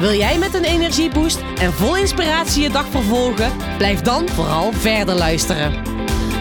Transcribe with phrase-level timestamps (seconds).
[0.00, 3.76] Wil jij met een energieboost en vol inspiratie je dag vervolgen?
[3.76, 5.84] Blijf dan vooral verder luisteren.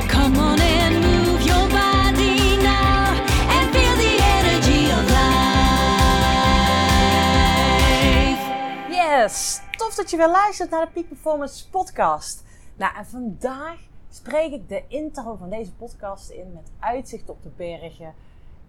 [0.07, 3.07] Come on and move your body now
[3.49, 5.33] and feel the energy of life.
[8.89, 12.43] Yes, tof dat je weer luistert naar de Peak Performance podcast.
[12.77, 13.77] Nou, en vandaag
[14.11, 18.13] spreek ik de intro van deze podcast in met uitzicht op de bergen.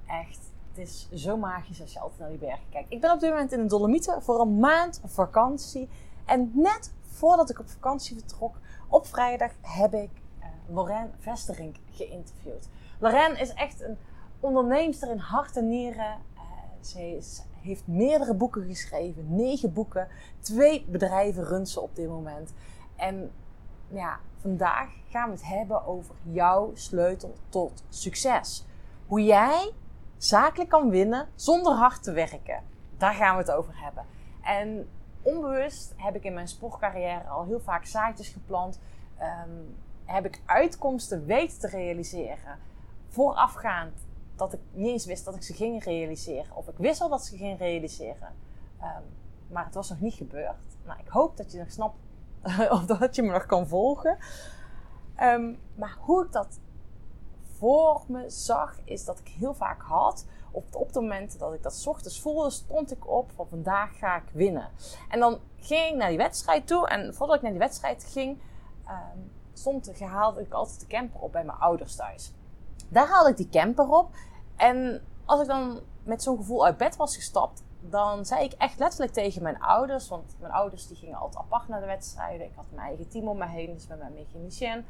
[0.06, 0.49] Echt,
[0.80, 2.92] is zo magisch als je altijd naar die bergen kijkt.
[2.92, 5.88] Ik ben op dit moment in de Dolomieten voor een maand vakantie.
[6.24, 8.56] En net voordat ik op vakantie vertrok,
[8.88, 12.68] op vrijdag, heb ik eh Lorraine Vesterink geïnterviewd.
[12.98, 13.98] Lorraine is echt een
[14.40, 16.16] onderneemster in hart en nieren.
[16.34, 16.42] Eh,
[16.80, 17.20] ze
[17.60, 20.08] heeft meerdere boeken geschreven, negen boeken.
[20.38, 22.52] Twee bedrijven runt ze op dit moment.
[22.96, 23.30] En
[23.88, 28.66] ja, vandaag gaan we het hebben over jouw sleutel tot succes.
[29.06, 29.72] Hoe jij
[30.22, 32.62] zakelijk kan winnen zonder hard te werken.
[32.96, 34.04] Daar gaan we het over hebben.
[34.42, 34.88] En
[35.22, 38.80] onbewust heb ik in mijn sportcarrière al heel vaak zaadjes geplant.
[39.18, 39.50] Ehm,
[40.04, 42.58] heb ik uitkomsten weten te realiseren.
[43.08, 46.56] Voorafgaand dat ik niet eens wist dat ik ze ging realiseren.
[46.56, 48.34] Of ik wist al dat ze ging realiseren.
[48.80, 49.02] Ehm,
[49.48, 50.76] maar het was nog niet gebeurd.
[50.84, 51.96] Nou, ik hoop dat je nog snapt
[52.76, 54.18] of dat je me nog kan volgen.
[55.16, 56.58] Ehm, maar hoe ik dat
[57.60, 60.26] voor me zag, is dat ik heel vaak had.
[60.50, 64.16] Op, op het moment dat ik dat ochtends voelde, stond ik op van vandaag ga
[64.16, 64.68] ik winnen.
[65.08, 66.88] En dan ging ik naar die wedstrijd toe.
[66.88, 68.38] En voordat ik naar die wedstrijd ging,
[68.86, 69.18] ehm,
[69.52, 72.32] stond, haalde ik altijd de camper op bij mijn ouders thuis.
[72.88, 74.08] Daar haalde ik die camper op.
[74.56, 78.78] En als ik dan met zo'n gevoel uit bed was gestapt, dan zei ik echt
[78.78, 80.08] letterlijk tegen mijn ouders.
[80.08, 82.46] Want mijn ouders die gingen altijd apart naar de wedstrijden.
[82.46, 84.84] Ik had mijn eigen team om me heen, dus met mijn mechanicien.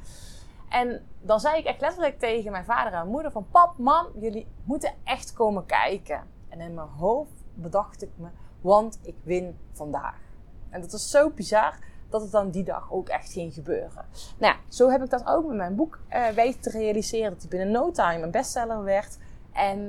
[0.70, 3.46] En dan zei ik echt letterlijk tegen mijn vader en moeder van...
[3.50, 6.26] Pap, mam, jullie moeten echt komen kijken.
[6.48, 8.28] En in mijn hoofd bedacht ik me,
[8.60, 10.18] want ik win vandaag.
[10.70, 11.74] En dat was zo bizar
[12.08, 14.04] dat het dan die dag ook echt ging gebeuren.
[14.38, 17.30] Nou ja, zo heb ik dat ook met mijn boek eh weten te realiseren.
[17.30, 19.18] Dat die binnen no time een bestseller werd.
[19.52, 19.86] En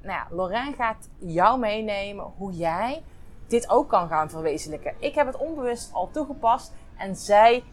[0.00, 3.02] nou ja, Lorraine gaat jou meenemen hoe jij
[3.46, 4.94] dit ook kan gaan verwezenlijken.
[4.98, 6.72] Ik heb het onbewust al toegepast.
[6.96, 7.64] En zij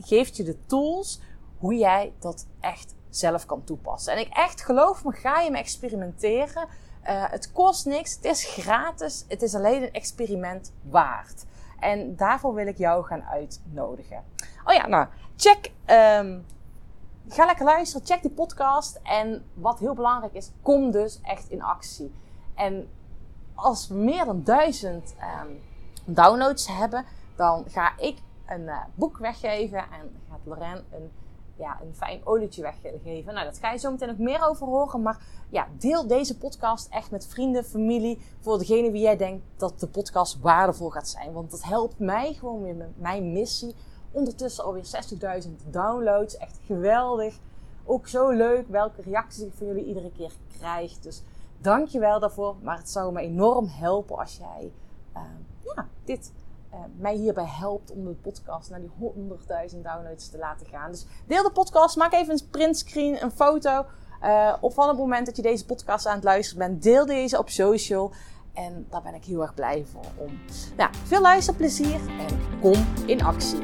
[0.00, 1.20] geeft je de tools
[1.58, 4.12] hoe jij dat echt zelf kan toepassen.
[4.12, 6.68] En ik echt geloof me, ga je me experimenteren.
[7.02, 11.44] Eh, het kost niks, het is gratis, het is alleen een experiment waard.
[11.80, 14.24] En daarvoor wil ik jou gaan uitnodigen.
[14.64, 15.06] Oh ja, nou,
[15.36, 15.70] check.
[15.84, 16.38] ehm,
[17.28, 19.00] ga lekker luisteren, check die podcast.
[19.02, 22.14] En wat heel belangrijk is, kom dus echt in actie.
[22.54, 22.88] En
[23.54, 25.48] als we meer dan duizend ehm,
[26.04, 27.04] downloads hebben,
[27.36, 31.10] dan ga ik een eh, boek weggeven en gaat Lorraine een,
[31.56, 33.34] ja, een fijn olietje weggeven.
[33.34, 35.02] Nou, dat ga je zo meteen nog meer over horen.
[35.02, 38.18] Maar ja, deel deze podcast echt met vrienden, familie.
[38.40, 41.32] Voor degene wie jij denkt dat de podcast waardevol gaat zijn.
[41.32, 43.74] Want dat helpt mij gewoon weer met mijn missie.
[44.10, 44.86] Ondertussen alweer
[45.44, 46.36] 60.000 downloads.
[46.36, 47.38] Echt geweldig.
[47.84, 50.98] Ook zo leuk welke reacties ik van jullie iedere keer krijg.
[50.98, 51.22] Dus
[51.58, 52.54] dank je wel daarvoor.
[52.62, 54.72] Maar het zou me enorm helpen als jij
[55.12, 55.22] eh,
[55.74, 56.32] ja, dit
[56.74, 60.90] eh, mij hierbij helpt om de podcast naar die 100.000 downloads te laten gaan.
[60.90, 63.86] Dus deel de podcast, maak even een printscreen, een foto.
[64.20, 67.38] eh of van het moment dat je deze podcast aan het luisteren bent, deel deze
[67.38, 68.12] op social.
[68.52, 70.38] En daar ben ik heel erg blij voor om.
[70.76, 73.60] Nou, veel luisterplezier en kom in actie.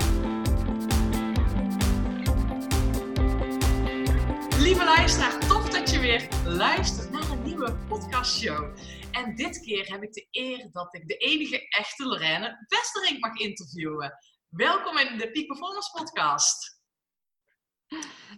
[4.58, 8.64] Lieve luisteraar, tof dat je weer luistert naar een nieuwe podcastshow.
[9.12, 13.36] En dit keer heb ik de eer dat ik de enige echte Lorraine Westerink mag
[13.38, 14.18] interviewen.
[14.48, 16.80] Welkom in de Peak Performance Podcast.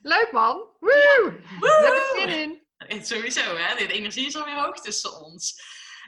[0.03, 0.57] Leuk man!
[0.81, 1.41] Woe!
[1.61, 2.11] Woe!
[2.15, 2.67] Heb zin in!
[2.77, 3.75] Eh, Sowieso, hè?
[3.87, 5.55] De energie is alweer hoog tussen ons.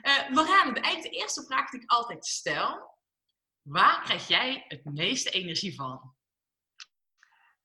[0.01, 2.97] Eh Lorraine, de- eigenlijk de eerste vraag die ik altijd stel.
[3.61, 6.13] Waar krijg jij het meeste energie van?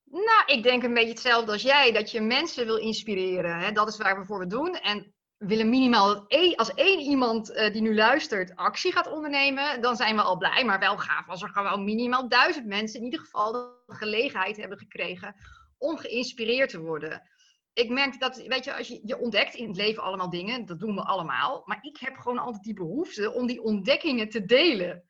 [0.05, 3.59] Nou, ik denk een beetje hetzelfde als jij, dat je mensen wil inspireren.
[3.59, 3.73] Hè?
[3.73, 4.75] Dat is waar we voor doen.
[4.75, 6.27] En we willen minimaal
[6.57, 10.65] als één iemand eh, die nu luistert actie gaat ondernemen, dan zijn we al blij.
[10.65, 14.79] Maar wel gaaf als er gewoon minimaal duizend mensen in ieder geval de gelegenheid hebben
[14.79, 15.35] gekregen
[15.79, 17.23] om geïnspireerd te worden.
[17.73, 20.79] Ik merk dat, weet je, als je, je ontdekt in het leven allemaal dingen, dat
[20.79, 21.63] doen we allemaal.
[21.65, 25.05] Maar ik heb gewoon altijd die behoefte om die ontdekkingen te delen.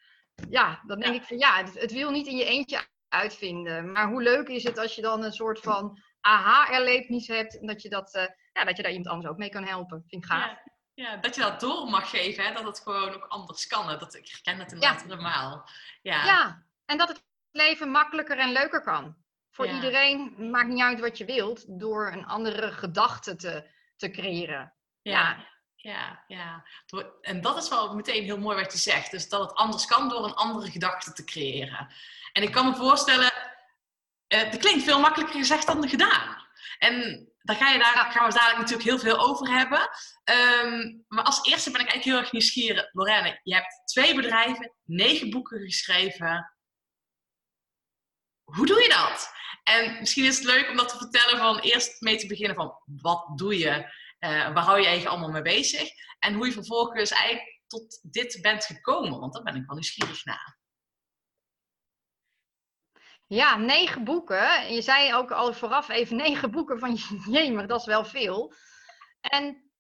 [0.48, 3.92] Ja, dan denk ik van ja, het, het wil niet in je eentje uitvinden.
[3.92, 7.82] Maar hoe leuk is het als je dan een soort van aha-erlevenis hebt en dat
[7.82, 10.04] je, dat, eh, ja, dat je daar iemand anders ook mee kan helpen.
[10.08, 10.46] Vind ik gaaf.
[10.46, 10.62] Ja,
[10.94, 12.52] ja, dat je dat door mag geven, hè?
[12.52, 13.88] dat het gewoon ook anders kan.
[13.88, 13.96] hè.
[13.96, 15.68] Dat, ik herken het inderdaad helemaal.
[16.02, 16.24] Ja.
[16.24, 19.16] Ja, en dat het leven makkelijker en leuker kan.
[19.50, 24.74] Voor iedereen maakt niet uit wat je wilt, door een andere gedachte te, te creëren.
[25.02, 26.64] Ja, ja, ja.
[27.20, 29.10] En dat is wel meteen heel mooi wat je zegt.
[29.10, 31.92] Dus dat het anders kan door een andere gedachte te creëren.
[32.32, 33.32] En ik kan me voorstellen,
[34.26, 36.46] eh dat klinkt veel makkelijker gezegd dan gedaan.
[36.78, 39.88] En daar, ga je daar gaan we dadelijk natuurlijk heel veel over hebben.
[40.24, 42.88] Ehm, maar als eerste ben ik eigenlijk heel erg nieuwsgierig.
[42.92, 46.54] Lorraine, je hebt twee bedrijven, negen boeken geschreven.
[48.44, 49.32] Hoe doe je dat?
[49.62, 52.74] En misschien is het leuk om dat te vertellen van eerst mee te beginnen van
[52.84, 53.98] wat doe je?
[54.18, 55.88] Eh, waar hou je eigenlijk allemaal mee bezig?
[56.18, 60.24] En hoe je vervolgens eigenlijk tot dit bent gekomen, want daar ben ik wel nieuwsgierig
[60.24, 60.59] naar.
[63.32, 64.72] Ja, negen boeken.
[64.74, 66.94] Je zei ook al vooraf even negen boeken van
[67.30, 68.52] jemig, dat is wel veel.
[69.20, 69.70] En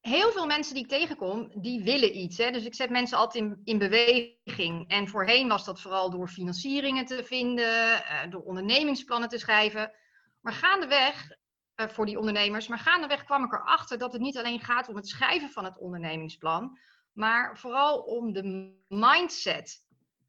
[0.00, 2.38] heel veel mensen die ik tegenkom, die willen iets.
[2.38, 2.50] Hè?
[2.50, 4.88] Dus ik zet mensen altijd in, in beweging.
[4.88, 9.92] En voorheen was dat vooral door financieringen te vinden, eh, door ondernemingsplannen te schrijven.
[10.40, 11.30] Maar gaandeweg,
[11.74, 14.96] eh, voor die ondernemers, maar gaandeweg kwam ik erachter dat het niet alleen gaat om
[14.96, 16.78] het schrijven van het ondernemingsplan,
[17.12, 19.86] maar vooral om de mindset.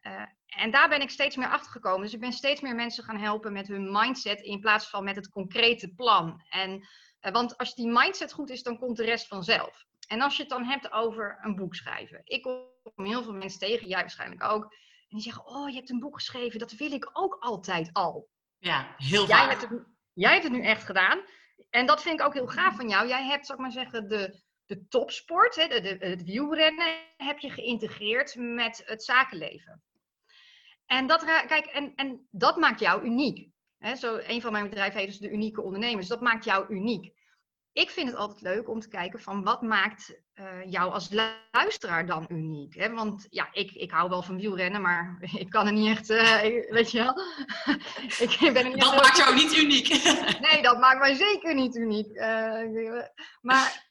[0.10, 0.24] Eh,
[0.64, 2.02] en daar ben ik steeds meer achter gekomen.
[2.02, 5.16] Dus ik ben steeds meer mensen gaan helpen met hun mindset in plaats van met
[5.16, 6.44] het concrete plan.
[6.50, 6.88] En,
[7.20, 9.86] eh, want als die mindset goed is, dan komt de rest vanzelf.
[10.08, 12.22] En als je het dan hebt over een boek schrijven.
[12.24, 14.64] Ik kom heel veel mensen tegen, jij waarschijnlijk ook.
[14.64, 18.30] En die zeggen, oh, je hebt een boek geschreven, dat wil ik ook altijd al.
[18.58, 19.50] Ja, heel Jij vaak.
[19.50, 19.84] hebt, het,
[20.14, 21.22] jij hebt het nu echt gedaan.
[21.70, 23.08] En dat vind ik ook heel gaaf van jou.
[23.08, 27.40] Jij hebt, zal ik maar zeggen, de, de topsport, hè, de, de- het wielrennen, heb
[27.40, 29.84] je geïntegreerd met het zakenleven.
[30.90, 33.50] En dat, kijk, en, en dat maakt jou uniek.
[33.78, 36.08] Hè, zo, een van mijn bedrijven heet dus de unieke ondernemers.
[36.08, 37.14] Dat maakt jou uniek.
[37.72, 41.10] Ik vind het altijd leuk om te kijken van wat maakt eh, jou als
[41.52, 42.76] luisteraar dan uniek.
[42.76, 42.90] Hè?
[42.94, 46.44] Want ja, ik, ik hou wel van wielrennen, maar ik kan er niet echt, eh,
[46.44, 47.22] ik- weet je wel.
[48.40, 49.88] ik ben niet Dat maakt jou niet uniek.
[50.52, 52.16] Nee, dat maakt mij zeker niet uniek.
[52.16, 53.02] Eh,
[53.42, 53.90] maar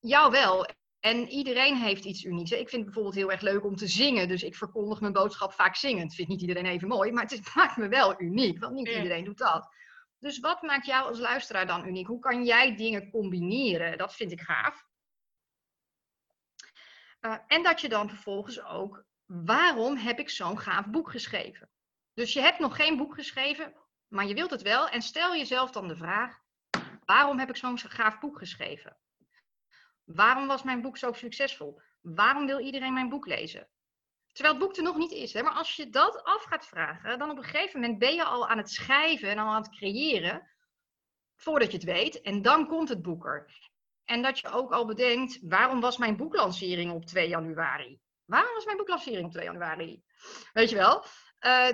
[0.00, 0.66] jou wel.
[1.06, 2.50] En iedereen heeft iets unieks.
[2.50, 4.28] Ik vind het bijvoorbeeld heel erg leuk om te zingen.
[4.28, 6.14] Dus ik verkondig mijn boodschap vaak zingend.
[6.14, 8.58] Vindt niet iedereen even mooi, maar het is- maakt me wel uniek.
[8.58, 8.96] Want niet Ja.
[8.96, 9.68] iedereen doet dat.
[10.18, 12.06] Dus wat maakt jou als luisteraar dan uniek?
[12.06, 13.98] Hoe kan jij dingen combineren?
[13.98, 14.84] Dat vind ik gaaf.
[17.20, 21.70] Eh, en dat je dan vervolgens ook, waarom heb ik zo'n gaaf boek geschreven?
[22.14, 23.74] Dus je hebt nog geen boek geschreven,
[24.08, 24.88] maar je wilt het wel.
[24.88, 26.38] En stel jezelf dan de vraag,
[27.04, 28.96] waarom heb ik zo'n gaaf boek geschreven?
[30.06, 31.80] Waarom was mijn boek zo succesvol?
[32.00, 33.68] Waarom wil iedereen mijn boek lezen?
[34.32, 35.32] Terwijl het boek er nog niet is.
[35.32, 35.42] Hè?
[35.42, 38.48] Maar als je dat af gaat vragen, dan op een gegeven moment ben je al
[38.48, 40.50] aan het schrijven en al aan het creëren.
[41.36, 42.20] Voordat je het weet.
[42.20, 43.70] En dan komt het boek er.
[44.04, 48.00] En dat je ook al bedenkt, waarom was mijn boeklancering op 2 januari?
[48.24, 50.02] Waarom was mijn boeklancering op 2 januari?
[50.52, 51.04] Weet je wel?
[51.38, 51.68] Eh,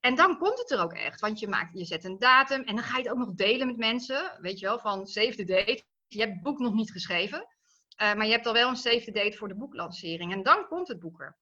[0.00, 1.20] en dan komt het er ook echt.
[1.20, 3.66] Want je, maakt, je zet een datum en dan ga je het ook nog delen
[3.66, 4.38] met mensen.
[4.40, 5.84] Weet je wel, van save the date.
[6.06, 7.46] Je hebt het boek nog niet geschreven.
[7.98, 10.32] Eh, maar je hebt al wel een save the date voor de boeklancering.
[10.32, 11.38] En dan komt het boek er.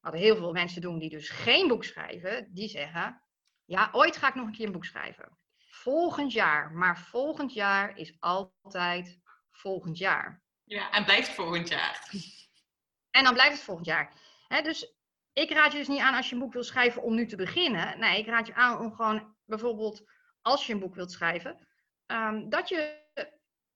[0.00, 3.22] Wat heel veel mensen doen die dus geen boek schrijven, die zeggen:
[3.64, 5.38] Ja, ooit ga ik nog een keer een boek schrijven.
[5.56, 6.72] Volgend jaar.
[6.72, 10.42] Maar volgend jaar is altijd volgend jaar.
[10.64, 12.08] Ja, en blijft volgend jaar.
[13.10, 14.12] En dan blijft het volgend jaar.
[14.48, 14.94] Dus
[15.32, 17.36] ik raad je dus niet aan als je een boek wil schrijven om nu te
[17.36, 17.98] beginnen.
[17.98, 20.04] Nee, ik raad je aan om gewoon bijvoorbeeld
[20.42, 21.66] als je een boek wilt schrijven,
[22.06, 23.05] ehm, dat je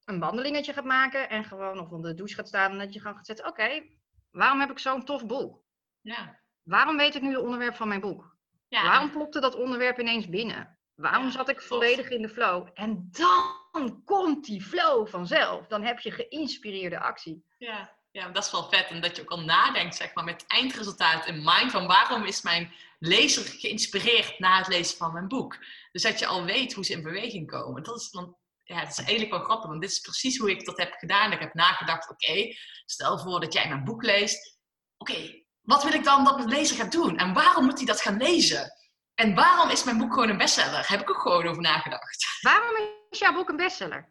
[0.05, 2.99] een wandelingetje gaat maken en gewoon nog onder de douche gaat staan en dat je
[2.99, 3.83] gewoon gaat zetten, oké,
[4.31, 5.63] waarom heb ik zo'n tof boek?
[6.01, 6.39] Ja.
[6.63, 8.35] Waarom weet ik nu het onderwerp van mijn boek?
[8.67, 10.77] Ja, Waarom plopte dat onderwerp ineens binnen?
[10.95, 12.67] Waarom Ja, zat ik volledig in de flow?
[12.73, 15.67] En dan komt die flow vanzelf.
[15.67, 17.45] Dan heb je geïnspireerde actie.
[17.57, 18.87] Ja, ja, dat is wel vet.
[18.89, 21.71] En dat je ook al nadenkt, zeg maar, met het eindresultaat in mind.
[21.71, 25.57] Van waarom is mijn lezer geïnspireerd na het lezen van mijn boek?
[25.91, 27.83] Dus dat je al weet hoe ze in beweging komen.
[27.83, 29.69] Dat is dan, ja, dat is eigenlijk wel grappig.
[29.69, 31.31] Want dit is precies hoe ik dat heb gedaan.
[31.31, 32.53] Ik heb nagedacht, oké,
[32.85, 34.57] stel voor dat jij mijn boek leest.
[34.97, 37.17] Oké, wat wil ik dan dat mijn lezer gaat doen?
[37.17, 38.71] En waarom moet hij dat gaan lezen?
[39.15, 40.89] En waarom is mijn boek gewoon een bestseller?
[40.89, 42.25] Heb ik ook gewoon over nagedacht.
[42.41, 42.75] Waarom
[43.09, 44.09] is jouw boek een bestseller?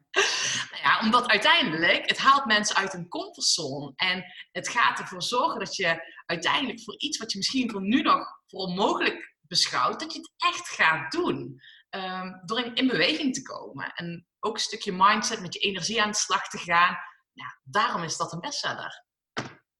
[0.70, 3.92] Nou ja, omdat uiteindelijk, het haalt mensen uit hun comfortzone.
[3.96, 8.02] En het gaat ervoor zorgen dat je uiteindelijk voor iets wat je misschien voor nu
[8.02, 11.60] nog voor onmogelijk beschouwt, dat je het echt gaat doen.
[11.88, 13.92] Ehm, door in, in beweging te komen.
[13.94, 16.98] En ook een stukje mindset, met je energie aan de slag te gaan.
[17.32, 19.04] Ja, daarom is dat een bestseller.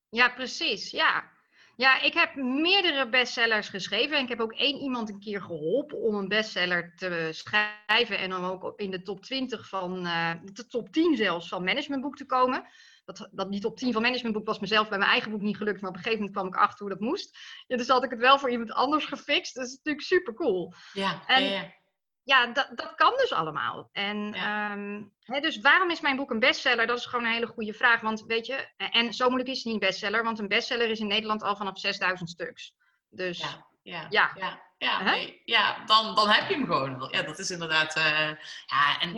[0.09, 0.91] Ja, precies.
[0.91, 1.39] Ja.
[1.77, 4.17] Ja, ik heb meerdere bestsellers geschreven.
[4.17, 8.19] En ik heb ook één iemand een keer geholpen om een bestseller te schrijven.
[8.19, 12.17] En om ook in de top 20 van, eh, de top 10 zelfs van managementboek
[12.17, 12.69] te komen.
[13.05, 15.81] Dat, dat die top 10 van managementboek was mezelf bij mijn eigen boek niet gelukt.
[15.81, 17.39] Maar op een gegeven moment kwam ik achter hoe dat moest.
[17.67, 19.55] Ja, dus had ik het wel voor iemand anders gefixt.
[19.55, 20.75] Dat is natuurlijk super cool.
[20.93, 21.79] Ja, En- ja, ja.
[22.23, 23.89] Ja, dat, dat kan dus allemaal.
[23.93, 24.71] En Ja.
[24.71, 25.03] ehm,
[25.43, 26.87] dus waarom is mijn boek een bestseller?
[26.87, 28.01] Dat is gewoon een hele goede vraag.
[28.01, 30.25] Want weet je, en zo moeilijk is het niet een bestseller.
[30.25, 32.73] Want een bestseller is in Nederland al vanaf 6000 stuks.
[33.11, 34.31] Dus Ja, ja, Ja.
[34.35, 35.11] ja, ja, Hè?
[35.11, 37.09] nee, ja dan, dan heb je hem gewoon.
[37.11, 37.97] Ja, dat is inderdaad.
[37.97, 38.31] eh,
[38.67, 39.15] ja, en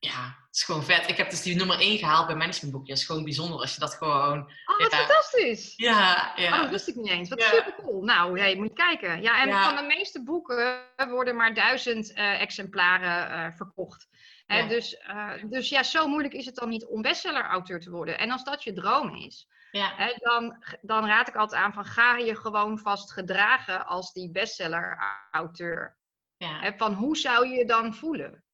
[0.00, 0.24] ja.
[0.46, 1.08] het is gewoon vet.
[1.08, 2.88] Ik heb dus die nummer 1 gehaald bij managementboekje.
[2.88, 4.38] Dat is gewoon bijzonder als je dat gewoon.
[4.66, 4.98] Oh, wat Ja.
[4.98, 5.72] fantastisch!
[5.76, 6.60] Ja, Oh, ja.
[6.60, 7.28] dat wist ik niet eens.
[7.28, 7.48] Wat Ja.
[7.48, 8.02] super cool.
[8.02, 9.22] Nou, hey, moet je kijken.
[9.22, 9.64] Ja, en Ja.
[9.64, 14.08] van de meeste boeken worden maar duizend eh, exemplaren eh, verkocht.
[14.46, 18.18] Hè, dus, eh, dus ja, zo moeilijk is het dan niet om bestseller-auteur te worden.
[18.18, 19.92] En als dat je droom is, ja.
[19.96, 24.30] Hè, dan, dan raad ik altijd aan van ga je gewoon vast gedragen als die
[24.30, 25.96] bestseller-auteur.
[26.36, 28.44] Hè, Van hoe zou je je dan voelen?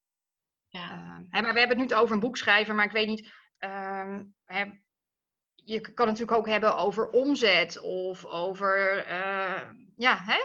[0.77, 0.89] Ja.
[0.91, 3.33] Ehm, hè, maar we hebben het nu over een boek schrijven, maar ik weet niet.
[3.57, 4.65] ehm, hè,
[5.55, 9.05] je kan het natuurlijk ook hebben over omzet of over.
[9.05, 9.61] eh,
[9.95, 10.37] ja, hè?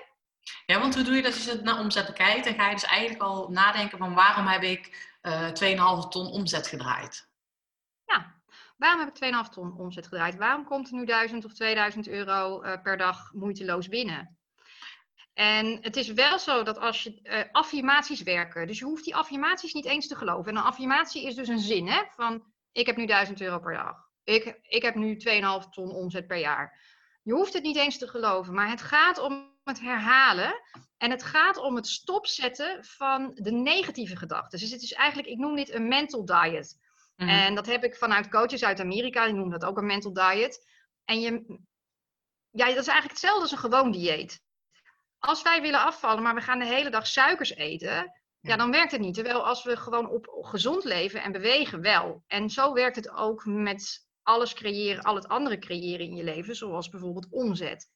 [0.67, 2.45] Ja, want hoe doe je dat als je het naar omzet bekijkt?
[2.45, 6.67] Dan ga je dus eigenlijk al nadenken van waarom heb ik eh 2,5 ton omzet
[6.67, 7.31] gedraaid?
[8.83, 10.37] Waarom heb ik 2,5 ton omzet gedraaid?
[10.37, 14.39] Waarom komt er nu 1000 of 2000 euro eh, per dag moeiteloos binnen?
[15.35, 19.17] En het is wel zo dat als je eh, affirmaties werken, dus je hoeft die
[19.17, 20.51] affirmaties niet eens te geloven.
[20.51, 23.75] En een affirmatie is dus een zin hè, van ik heb nu 1000 euro per
[23.75, 23.97] dag.
[24.25, 26.81] Ik, ik heb nu 2,5 ton omzet per jaar.
[27.23, 30.61] Je hoeft het niet eens te geloven, maar het gaat om het herhalen.
[30.97, 34.59] En het gaat om het stopzetten van de negatieve gedachten.
[34.59, 36.79] Dus het is eigenlijk, ik noem dit een mental diet.
[37.17, 37.29] Mhm.
[37.29, 40.69] En dat heb ik vanuit coaches uit Amerika, die noemen dat ook een mental diet.
[41.05, 41.31] En je,
[42.51, 44.41] ja, dat is eigenlijk hetzelfde als een gewoon dieet.
[45.25, 48.93] Als wij willen afvallen, maar we gaan de hele dag suikers eten, ja, dan werkt
[48.93, 49.15] het niet.
[49.15, 52.25] Terwijl als we gewoon op gezond leven en bewegen wel.
[52.27, 56.57] En zo werkt het ook met alles creëren, al het andere creëren in je leven,
[56.57, 57.91] zoals bijvoorbeeld omzet.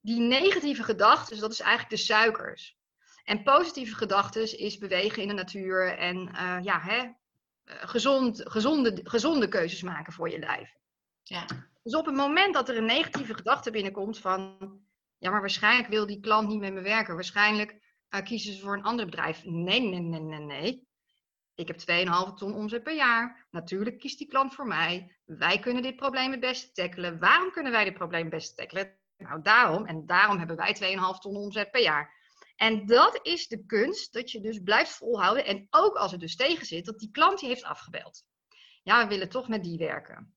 [0.00, 2.78] Die negatieve gedachten, dat is eigenlijk de suikers.
[3.24, 7.12] En positieve gedachten is bewegen in de natuur en eh, ja, hè, eh,
[7.88, 10.74] gezond, gezonde, gezonde keuzes maken voor je lijf.
[11.22, 11.46] Ja.
[11.82, 14.58] Dus op het moment dat er een negatieve gedachte binnenkomt van,
[15.20, 17.14] ja, maar waarschijnlijk wil die klant niet met me werken.
[17.14, 17.76] Waarschijnlijk
[18.08, 19.44] eh, kiezen ze voor een ander bedrijf.
[19.44, 20.88] Nee, nee, nee, nee, nee.
[21.54, 21.80] Ik heb
[22.30, 23.46] 2,5 ton omzet per jaar.
[23.50, 25.20] Natuurlijk kiest die klant voor mij.
[25.24, 27.18] Wij kunnen dit probleem het beste tackelen.
[27.18, 28.98] Waarom kunnen wij dit probleem het beste tackelen?
[29.16, 29.86] Nou, daarom.
[29.86, 32.18] En daarom hebben wij 2,5 ton omzet per jaar.
[32.56, 35.44] En dat is de kunst, dat je dus blijft volhouden.
[35.44, 38.24] En ook als het dus tegen zit, dat die klant die heeft afgebeld.
[38.82, 40.34] Ja, we willen toch met die werken.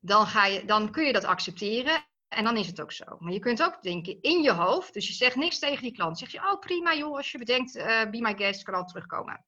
[0.00, 3.04] Dan, ga je, dan kun je dat accepteren en dan is het ook zo.
[3.18, 6.18] Maar je kunt ook denken in je hoofd, dus je zegt niks tegen die klant.
[6.18, 9.44] Zeg je, oh prima joh, als je bedenkt, eh be my guest, kan al terugkomen.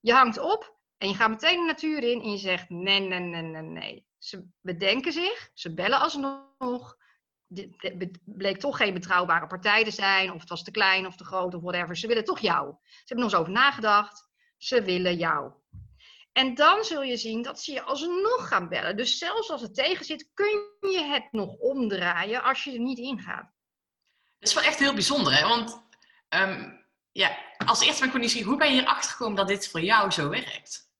[0.00, 3.20] Je hangt op en je gaat meteen de natuur in en je zegt, nee, nee,
[3.20, 4.06] nee, nee, nee.
[4.18, 6.96] Ze bedenken zich, ze bellen alsnog.
[7.46, 11.24] Dit bleek toch geen betrouwbare partij te zijn, of het was te klein of te
[11.24, 11.96] groot of whatever.
[11.96, 12.74] Ze willen toch jou.
[12.82, 14.28] Ze hebben nog eens over nagedacht.
[14.56, 15.52] Ze willen jou.
[16.34, 18.96] En dan zul je zien dat ze je alsnog gaan bellen.
[18.96, 22.98] Dus zelfs als het tegen zit, kun je het nog omdraaien als je er niet
[22.98, 23.52] in gaat.
[24.38, 25.48] Dat is wel echt heel bijzonder, hè?
[25.48, 25.82] Want
[26.28, 26.70] ehm,
[27.12, 30.10] ja, als eerste ben ik nieuwsgierig, hoe ben je erachter gekomen dat dit voor jou
[30.10, 30.92] zo werkt?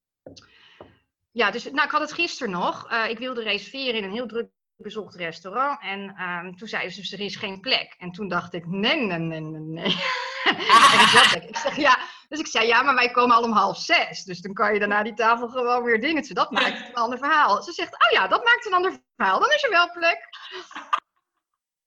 [1.30, 2.90] Ja, dus nou, ik had het gisteren nog.
[2.90, 5.80] Eh, ik wilde reserveren in een heel druk bezocht restaurant.
[5.82, 7.94] En ehm, toen zeiden ze, dus er is geen plek.
[7.98, 9.96] En toen dacht ik, nee, nee, nee, nee, nee.
[10.44, 11.98] En ik, dacht, ik zeg, ja.
[12.34, 14.24] Dus ik zei, ja, maar wij komen al om half zes.
[14.24, 16.34] Dus dan kan je daarna die tafel gewoon weer dingen.
[16.34, 17.62] Dat maakt het een ander verhaal.
[17.62, 19.40] Ze zegt, oh ja, dat maakt een ander verhaal.
[19.40, 20.28] Dan is er wel plek.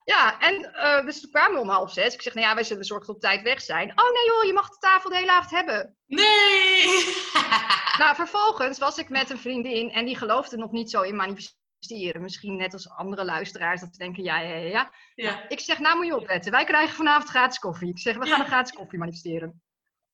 [0.03, 2.13] Ja, en eh, dus toen kwamen we om half zes.
[2.13, 3.89] Ik zeg, nou ja, wij zullen zorgen dat we op tijd weg zijn.
[3.89, 5.97] Oh nee joh, je mag de tafel de hele avond hebben.
[6.05, 6.85] Nee!
[7.97, 12.21] Nou, vervolgens was ik met een vriendin en die geloofde nog niet zo in manifesteren.
[12.21, 14.91] Misschien net als andere luisteraars dat ze denken, ja, ja, ja, ja.
[15.15, 15.49] ja.
[15.49, 16.51] Ik zeg, nou moet je opletten.
[16.51, 17.89] Wij krijgen vanavond gratis koffie.
[17.89, 18.39] Ik zeg, we gaan Ja.
[18.39, 19.61] een gratis koffie manifesteren.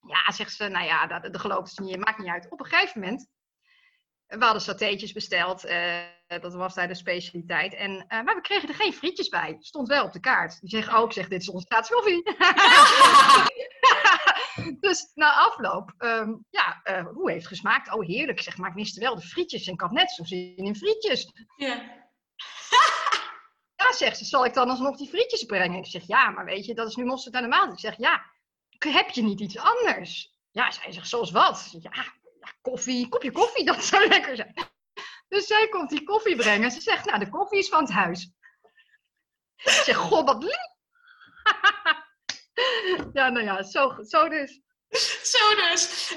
[0.08, 1.98] Ja, zegt ze, nou ja, dat, dat gelooft ze niet.
[1.98, 2.52] Maakt niet uit.
[2.52, 3.28] Op een gegeven moment,
[4.28, 5.64] we hadden satéetjes besteld.
[5.66, 7.74] eh, dat was daar de specialiteit.
[7.74, 9.56] En, eh, maar we kregen er geen frietjes bij.
[9.60, 10.60] Stond wel op de kaart.
[10.60, 12.24] Die zeggen, oh, ik zeg, dit is onze gratis koffie.
[14.80, 17.94] dus na afloop, ehm, ja, eh, hoe heeft het gesmaakt?
[17.94, 18.38] Oh, heerlijk.
[18.38, 19.68] Ik zeg, maar ik miste wel de frietjes.
[19.68, 21.32] En ik had net zo zin in frietjes.
[21.56, 21.82] ja.
[23.76, 25.78] Ja, zegt ze, zal ik dan alsnog die frietjes brengen?
[25.78, 27.74] Ik zeg, ja, maar weet je, dat is nu mosterd naar de maand.
[27.74, 28.26] Ik zeg, ja,
[28.84, 30.32] heb je niet iets anders?
[30.52, 31.76] Ja, zij zegt, zoals wat?
[31.82, 34.54] Ja, ja, koffie, kopje koffie, dat zou lekker zijn.
[35.28, 36.72] Dus zij komt die koffie brengen.
[36.72, 38.32] Ze zegt, nou, de koffie is van het huis.
[39.56, 40.72] Ik zeg, goh, wat lief.
[43.14, 44.62] ja, nou ja, zo, zo dus.
[45.24, 46.16] Zo dus.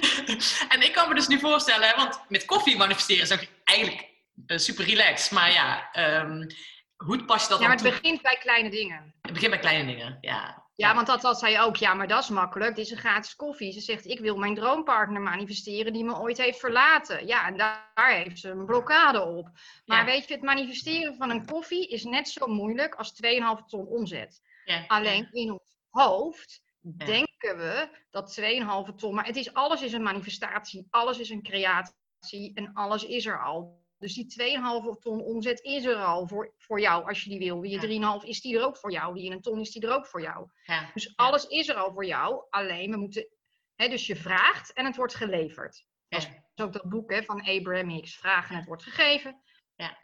[0.69, 4.09] En ik kan me dus nu voorstellen, want met koffie manifesteren is ook eigenlijk
[4.47, 5.31] eh, super relaxed.
[5.31, 6.51] Maar ja, ehm,
[6.97, 8.01] hoe pas je dat Ja, maar het toe?
[8.01, 9.15] begint bij kleine dingen.
[9.23, 10.66] Het begint bij kleine dingen, ja.
[10.77, 11.77] Ja, want dat, dat zei je ook.
[11.77, 12.77] Ja, maar dat is makkelijk.
[12.77, 13.73] Dit is een gratis koffie.
[13.73, 17.27] Ze zegt, ik wil mijn droompartner manifesteren die me ooit heeft verlaten.
[17.27, 19.51] Ja, en daar, daar heeft ze een blokkade op.
[19.85, 20.05] Maar Ja.
[20.05, 24.41] weet je, het manifesteren van een koffie is net zo moeilijk als 2,5 ton omzet.
[24.65, 24.85] ja.
[24.87, 26.63] Alleen in ons hoofd
[26.99, 27.05] Ja.
[27.05, 29.15] denken we dat 2,5 ton...
[29.15, 30.87] Maar het is, alles is een manifestatie.
[30.91, 32.53] Alles is een creatie.
[32.55, 33.85] En alles is er al.
[33.99, 34.59] Dus die
[34.95, 37.61] 2,5 ton omzet is er al voor, voor jou als je die wil.
[37.61, 39.15] Wie je 3,5 is die er ook voor jou.
[39.15, 40.51] Die in een ton is die er ook voor jou.
[40.65, 40.91] Ja.
[40.95, 43.29] Dus alles is er al voor jou, alleen we moeten.
[43.75, 45.87] Hè, dus je vraagt en het wordt geleverd.
[46.09, 46.19] Ja.
[46.19, 49.43] Dat is ook dat boek hè, van Abraham Hicks: Vragen en het wordt gegeven.
[49.75, 49.99] Ja.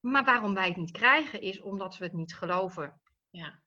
[0.00, 3.00] Maar waarom wij het niet krijgen, is omdat we het niet geloven.
[3.30, 3.62] Ja.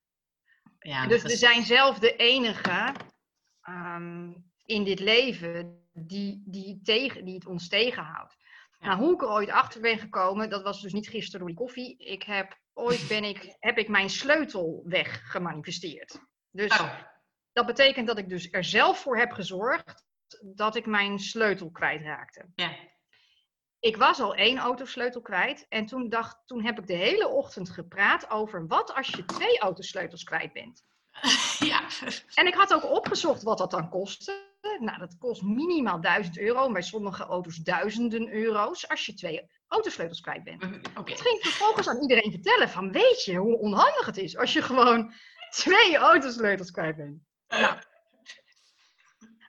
[0.80, 2.94] Ja, dus dat we zijn zelf de enige
[3.62, 4.34] ehm,
[4.66, 8.36] in dit leven die, die, tegen, die het ons tegenhoudt.
[8.82, 11.58] Nou, hoe ik er ooit achter ben gekomen, dat was dus niet gisteren door die
[11.58, 11.98] koffie.
[11.98, 16.20] Ik heb ooit ben ik, heb ik mijn sleutel weg gemanifesteerd.
[16.52, 17.00] Dus Oh,
[17.54, 20.06] dat betekent dat ik dus er zelf voor heb gezorgd
[20.56, 22.46] dat ik mijn sleutel kwijtraakte.
[22.56, 22.90] ja.
[23.80, 27.70] Ik was al één autosleutel kwijt en toen, dacht, toen heb ik de hele ochtend
[27.70, 30.84] gepraat over wat als je twee autosleutels kwijt bent.
[31.72, 31.88] ja.
[32.34, 34.51] En ik had ook opgezocht wat dat dan kostte.
[34.82, 39.50] Nou, dat kost minimaal 1000 euro en bij sommige auto's duizenden euro's als je twee
[39.68, 40.64] autosleutels kwijt bent.
[40.98, 41.12] Oké.
[41.12, 44.62] Ik ging vervolgens aan iedereen vertellen van weet je hoe onhandig het is als je
[44.62, 45.14] gewoon
[45.50, 47.20] twee autosleutels kwijt bent.
[47.48, 47.78] Nou,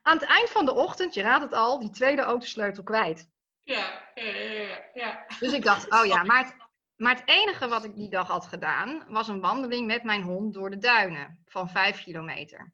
[0.03, 3.31] aan het eind van de ochtend, je raadt het al, die tweede autosleutel kwijt.
[3.63, 5.27] Ja, ja, ja, ja.
[5.39, 6.57] Dus ik dacht, oh ja, maar het,
[6.97, 10.55] maar het enige wat ik die dag had gedaan, was een wandeling met mijn hond
[10.55, 12.73] door de duinen van vijf kilometer.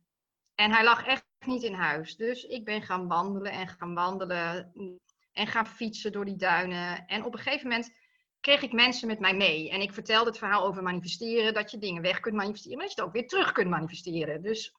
[0.59, 2.17] En hij lag echt niet in huis.
[2.17, 4.73] Dus ik ben gaan wandelen en gaan wandelen
[5.33, 7.07] en gaan fietsen door die duinen.
[7.07, 7.95] En op een gegeven moment
[8.41, 9.71] kreeg ik mensen met mij mee.
[9.71, 12.95] En ik vertelde het verhaal over manifesteren, dat je dingen weg kunt manifesteren, maar dat
[12.95, 14.43] je het ook weer terug kunt manifesteren.
[14.43, 14.75] Dus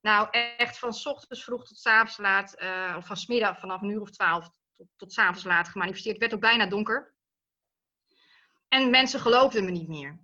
[0.00, 3.82] nou, echt van ochtends vroeg tot 's avonds laat, eh, of van 's middag vanaf
[3.82, 6.14] een uur of twaalf tot, tot 's avonds laat gemanifesteerd.
[6.14, 7.14] Het werd ook bijna donker.
[8.68, 10.18] En mensen geloofden me niet meer.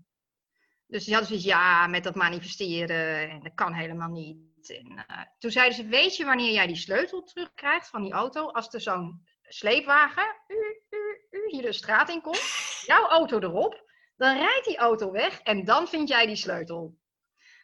[0.86, 4.52] Dus die hadden zoiets, ja, met dat manifesteren, en dat kan helemaal niet.
[4.70, 8.46] En, eh, toen zeiden ze, weet je wanneer jij die sleutel terugkrijgt van die auto?
[8.50, 10.54] Als er zo'n sleepwagen u,
[10.90, 12.42] u, u, hier de straat in komt,
[12.86, 16.96] jouw auto erop, dan rijdt die auto weg en dan vind jij die sleutel.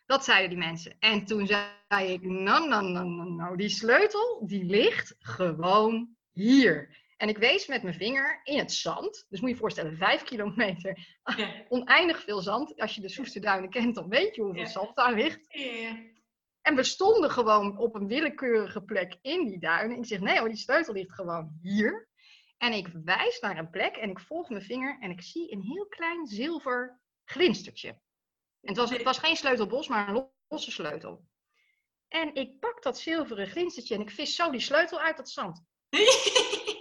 [0.06, 0.96] Dat zeiden die mensen.
[0.98, 6.98] En toen zei ik, nou, nou, nou, nou, nou, die sleutel, die ligt gewoon hier.
[7.16, 9.26] En ik wees met mijn vinger in het zand.
[9.28, 11.64] Dus moet je je voorstellen, vijf kilometer, Ja.
[11.68, 12.80] oneindig veel zand.
[12.80, 14.68] Als je de Soesterduinen kent, dan weet je hoeveel Ja.
[14.68, 15.40] zand daar ligt.
[15.48, 15.96] Ja.
[16.62, 19.96] En we stonden gewoon op een willekeurige plek in die duinen.
[19.96, 22.08] Ik zeg, nee hoor, die sleutel ligt gewoon hier.
[22.58, 25.62] En ik wijs naar een plek en ik volg mijn vinger en ik zie een
[25.62, 27.88] heel klein zilver glinstertje.
[27.88, 31.24] En het was, het was geen sleutelbos, maar een losse sleutel.
[32.08, 35.64] En ik pak dat zilveren glinstertje en ik vis zo die sleutel uit dat zand.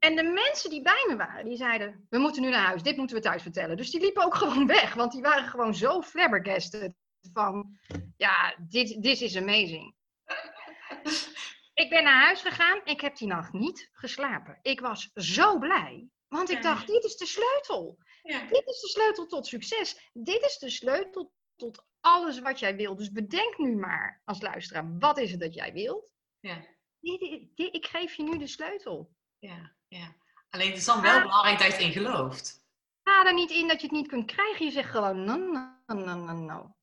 [0.00, 2.96] En de mensen die bij me waren, die zeiden, we moeten nu naar huis, dit
[2.96, 3.76] moeten we thuis vertellen.
[3.76, 6.94] Dus die liepen ook gewoon weg, want die waren gewoon zo flabbergasted
[7.32, 7.78] van,
[8.16, 9.94] ja, dit this is amazing.
[11.74, 14.58] Ik ben naar huis gegaan, ik heb die nacht niet geslapen.
[14.62, 16.62] Ik was zo blij, want ik Ja.
[16.62, 17.98] dacht, dit is de sleutel.
[18.22, 18.40] Ja.
[18.46, 20.10] Dit is de sleutel tot succes.
[20.12, 22.98] Dit is de sleutel tot alles wat jij wilt.
[22.98, 26.12] Dus bedenk nu maar als luisteraar, wat is het dat jij wilt?
[26.40, 26.64] Ja.
[27.00, 29.14] Dit- dit- dit- ik geef je nu de sleutel.
[29.38, 30.14] Ja, ja.
[30.50, 32.64] Alleen het is dan wel belangrijk dat je erin gelooft.
[33.02, 34.64] Ga er niet in dat je het niet kunt krijgen.
[34.64, 36.74] Je zegt gewoon no, no, no, no, no.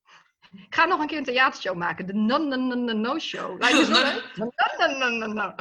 [0.66, 2.06] Ik ga nog een keer een theatershow maken.
[2.06, 3.62] De no, no, no, no, no show.
[3.62, 4.32] Lijkt je zo No, leuk?
[4.36, 5.54] No, no, no, no, no.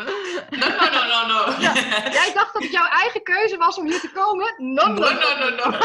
[0.50, 1.60] No, no, no, no, no.
[1.60, 1.72] Ja.
[2.10, 4.54] Jij dacht dat het jouw eigen keuze was om hier te komen?
[4.56, 5.78] No, No, no, no, no.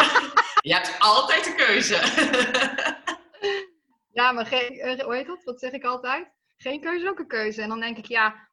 [0.62, 2.00] Je hebt altijd de keuze.
[4.14, 5.44] Ja, maar geen, eh, hoe heet dat?
[5.44, 6.32] Wat zeg ik altijd?
[6.58, 7.62] Geen keuze ook een keuze.
[7.62, 8.50] En dan denk ik, ja,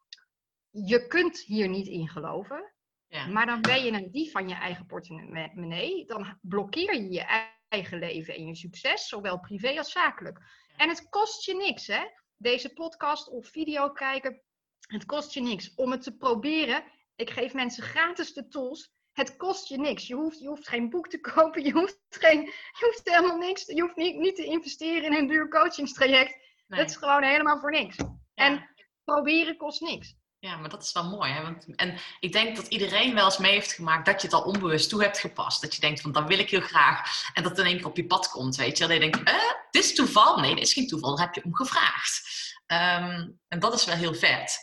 [0.71, 2.73] je kunt hier niet in geloven.
[3.09, 3.27] Ja.
[3.27, 6.05] Maar dan ben je een dief van je eigen portemonnee.
[6.07, 7.25] Dan blokkeer je je
[7.68, 10.38] eigen leven en je succes, zowel privé als zakelijk.
[10.76, 12.04] En het kost je niks, hè?
[12.37, 14.42] Deze podcast of video kijken,
[14.81, 15.74] het kost je niks.
[15.74, 16.85] Om het te proberen,
[17.16, 18.96] ik geef mensen gratis de tools.
[19.12, 20.07] Het kost je niks.
[20.07, 23.66] Je hoeft, je hoeft geen boek te kopen, je hoeft, geen, je hoeft helemaal niks.
[23.66, 26.37] Je hoeft niet, niet te investeren in een duur coachingstraject.
[26.66, 26.81] Nee.
[26.81, 27.96] Het is gewoon helemaal voor niks.
[27.96, 28.18] Ja.
[28.35, 28.68] En
[29.04, 30.16] proberen kost niks.
[30.40, 31.33] Ja, maar dat is wel mooi.
[31.33, 31.42] Hè?
[31.42, 34.42] Want, en ik denk dat iedereen wel eens mee heeft gemaakt dat je het al
[34.42, 35.62] onbewust toe hebt gepast.
[35.62, 37.31] Dat je denkt van, dat wil ik heel graag.
[37.35, 38.87] En dat het in één keer op je pad komt, weet je.
[38.87, 40.38] Dat je denkt, eh, dit is toeval.
[40.38, 41.16] Nee, dit is geen toeval.
[41.16, 42.22] Daar heb je om gevraagd.
[42.66, 44.59] Ehm, en dat is wel heel vet.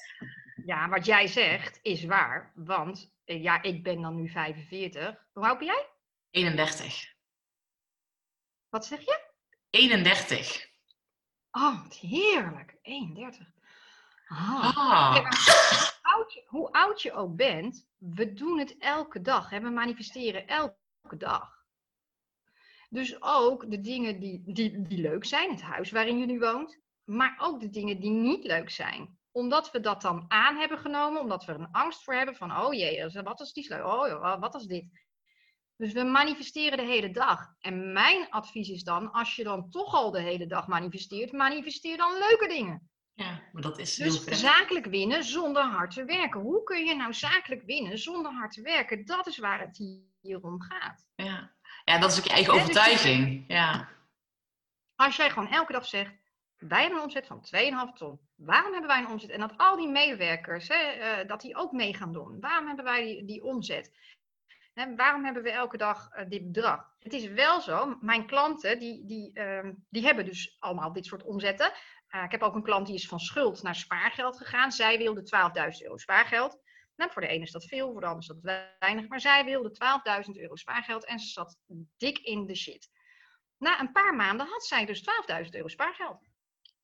[0.65, 2.51] Ja, wat jij zegt is waar.
[2.55, 5.15] Want eh, ja, ik ben dan nu 45.
[5.33, 5.89] Hoe oud ben jij?
[6.31, 7.13] 31.
[8.69, 9.19] Wat zeg je?
[9.69, 10.69] 31.
[11.51, 12.75] Oh, wat heerlijk.
[12.81, 13.54] 31.
[14.27, 14.77] Ah.
[14.77, 15.15] Ah.
[15.15, 19.49] Hoe, oud je, hoe oud je ook bent, we doen het elke dag.
[19.49, 19.59] Hè?
[19.59, 21.63] We manifesteren elke dag.
[22.89, 26.79] Dus ook de dingen die, die, die leuk zijn, het huis waarin je nu woont,
[27.03, 29.17] maar ook de dingen die niet leuk zijn.
[29.31, 32.57] Omdat we dat dan aan hebben genomen, omdat we er een angst voor hebben van,
[32.57, 33.85] oh jee, wat is die leuk?
[33.85, 35.03] Oh, wat is dit?
[35.77, 37.53] Dus we manifesteren de hele dag.
[37.59, 41.97] En mijn advies is dan, als je dan toch al de hele dag manifesteert, manifesteer
[41.97, 42.89] dan leuke dingen.
[43.15, 46.39] Ja, maar dat is Dus zakelijk winnen zonder hard te werken.
[46.39, 49.05] Hoe kun je nou zakelijk winnen zonder hard te werken?
[49.05, 49.77] Dat is waar het
[50.21, 51.05] hier om gaat.
[51.15, 51.51] Ja.
[51.85, 53.45] ja, dat is ook je eigen dus overtuiging.
[53.47, 53.89] Ja.
[54.95, 56.13] Als jij gewoon elke dag zegt,
[56.57, 57.45] wij hebben een omzet van
[57.91, 58.19] 2,5 ton.
[58.35, 59.29] Waarom hebben wij een omzet?
[59.29, 62.39] En dat al die medewerkers, hè, eh, dat die ook mee gaan doen.
[62.39, 63.91] Waarom hebben wij die, die omzet?
[64.73, 66.93] Hè, waarom hebben we elke dag eh, dit bedrag?
[66.99, 71.23] Het is wel zo, mijn klanten, die, die, ehm, die hebben dus allemaal dit soort
[71.23, 71.71] omzetten.
[72.07, 74.71] Eh, ik heb ook een klant die is van schuld naar spaargeld gegaan.
[74.71, 76.59] Zij wilde 12.000 euro spaargeld.
[76.95, 79.07] Nou, voor de ene is dat veel, voor de ander is dat weinig.
[79.07, 79.69] Maar zij wilde
[80.27, 81.57] 12.000 euro spaargeld en ze zat
[81.97, 82.89] dik in de shit.
[83.57, 85.03] Na een paar maanden had zij dus
[85.43, 86.27] 12.000 euro spaargeld.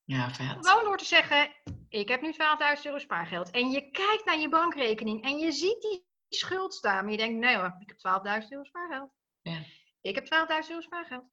[0.04, 0.66] ja, vet.
[0.66, 1.52] Gewoon door te zeggen,
[1.88, 2.38] ik heb nu 12.000
[2.82, 3.50] euro spaargeld.
[3.50, 7.02] En je kijkt naar je bankrekening en je ziet die schuld staan.
[7.02, 9.10] Maar je denkt, nee hoor, ik heb 12.000 euro spaargeld.
[9.42, 9.62] Ja.
[10.00, 11.24] Ik heb 12.000 euro spaargeld.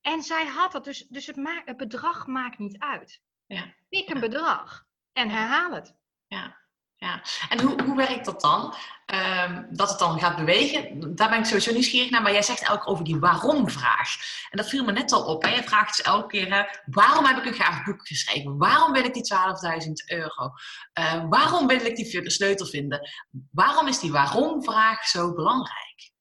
[0.00, 3.22] En zij had dat, dus, dus het bedrag maakt niet uit.
[3.52, 3.74] Ja.
[3.88, 5.94] Pik een bedrag en herhaal het.
[6.26, 6.60] Ja.
[6.96, 8.74] Ja, en hoe, hoe werkt dat dan?
[9.06, 12.22] Ehm, dat het dan gaat bewegen, daar ben ik sowieso nieuwsgierig naar.
[12.22, 14.16] Maar jij zegt elke over die waarom-vraag.
[14.50, 15.42] En dat viel me net al op.
[15.42, 15.48] Hè?
[15.48, 18.58] Jij vraagt dus elke keer, hè, waarom heb ik een gaaf boek geschreven?
[18.58, 20.50] Waarom wil ik die 12.000 euro?
[20.92, 23.10] Eh, waarom wil ik die sleutel vinden?
[23.50, 26.11] Waarom is die waarom-vraag zo belangrijk?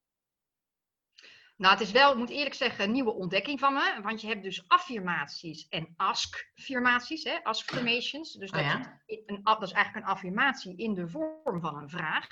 [1.61, 3.99] Nou, het is wel, ik moet eerlijk zeggen, een nieuwe ontdekking van me.
[4.03, 8.33] Want je hebt dus affirmaties en ask-affirmaties, hè, ask-affirmations.
[8.33, 9.01] Dus Oh dat, ja?
[9.05, 12.27] is een, dat is eigenlijk een affirmatie in de vorm van een vraag.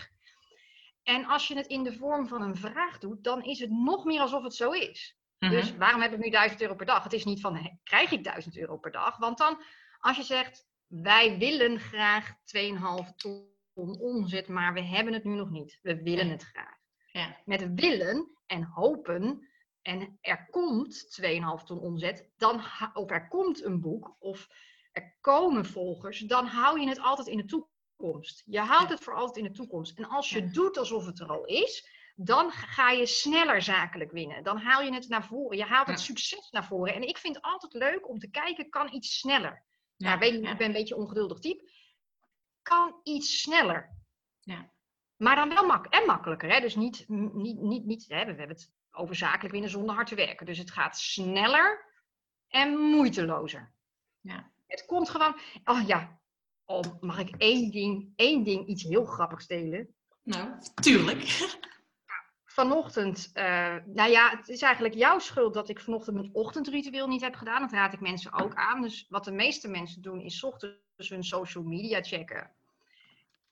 [1.04, 4.06] En als je het in de vorm van een vraag doet, dan is het nog
[4.06, 5.18] meer alsof het zo is.
[5.40, 5.52] Mhm.
[5.52, 7.04] Dus waarom heb ik nu 1000 euro per dag?
[7.04, 9.18] Het is niet van, krijg ik 1000 euro per dag?
[9.18, 9.62] Want dan,
[10.00, 15.50] als je zegt, wij willen graag 2,5 ton omzet, maar we hebben het nu nog
[15.50, 15.80] niet.
[15.82, 16.78] We willen het graag.
[17.12, 17.38] Ja.
[17.46, 19.48] Met willen en hopen
[19.82, 22.62] en er komt 2,5 ton omzet, dan,
[22.94, 24.48] of er komt een boek, of
[24.92, 28.44] er komen volgers, dan hou je het altijd in de toekomst.
[28.46, 29.98] Je houdt het voor altijd in de toekomst.
[29.98, 34.44] En als je doet alsof het er al is, dan ga je sneller zakelijk winnen.
[34.44, 35.58] Dan haal je het naar voren.
[35.58, 36.94] Je haalt het succes naar voren.
[36.94, 39.64] En ik vind het altijd leuk om te kijken, kan iets sneller?
[39.96, 41.72] Ja, Ja, weet je, ik ben een beetje ongeduldig type.
[42.62, 43.99] Kan iets sneller.
[45.20, 46.52] Maar dan wel mak en makkelijker.
[46.52, 46.60] Hè?
[46.60, 48.26] Dus niet, niet, niet, niet hè?
[48.26, 50.46] we hebben het over zakelijk winnen zonder hard te werken.
[50.46, 51.86] Dus het gaat sneller
[52.48, 53.74] en moeitelozer.
[54.22, 54.52] Ja.
[54.68, 55.40] Het komt gewoon.
[55.64, 56.20] Oh ja,
[56.66, 59.96] oh, mag ik één ding, één ding iets heel grappigs delen?
[60.24, 60.50] Nou,
[60.82, 61.22] tuurlijk.
[62.60, 67.22] Vanochtend, eh, nou ja, het is eigenlijk jouw schuld dat ik vanochtend mijn ochtendritueel niet
[67.22, 67.62] heb gedaan.
[67.62, 68.82] Dat raad ik mensen ook aan.
[68.82, 72.52] Dus wat de meeste mensen doen, is 's ochtends hun social media checken.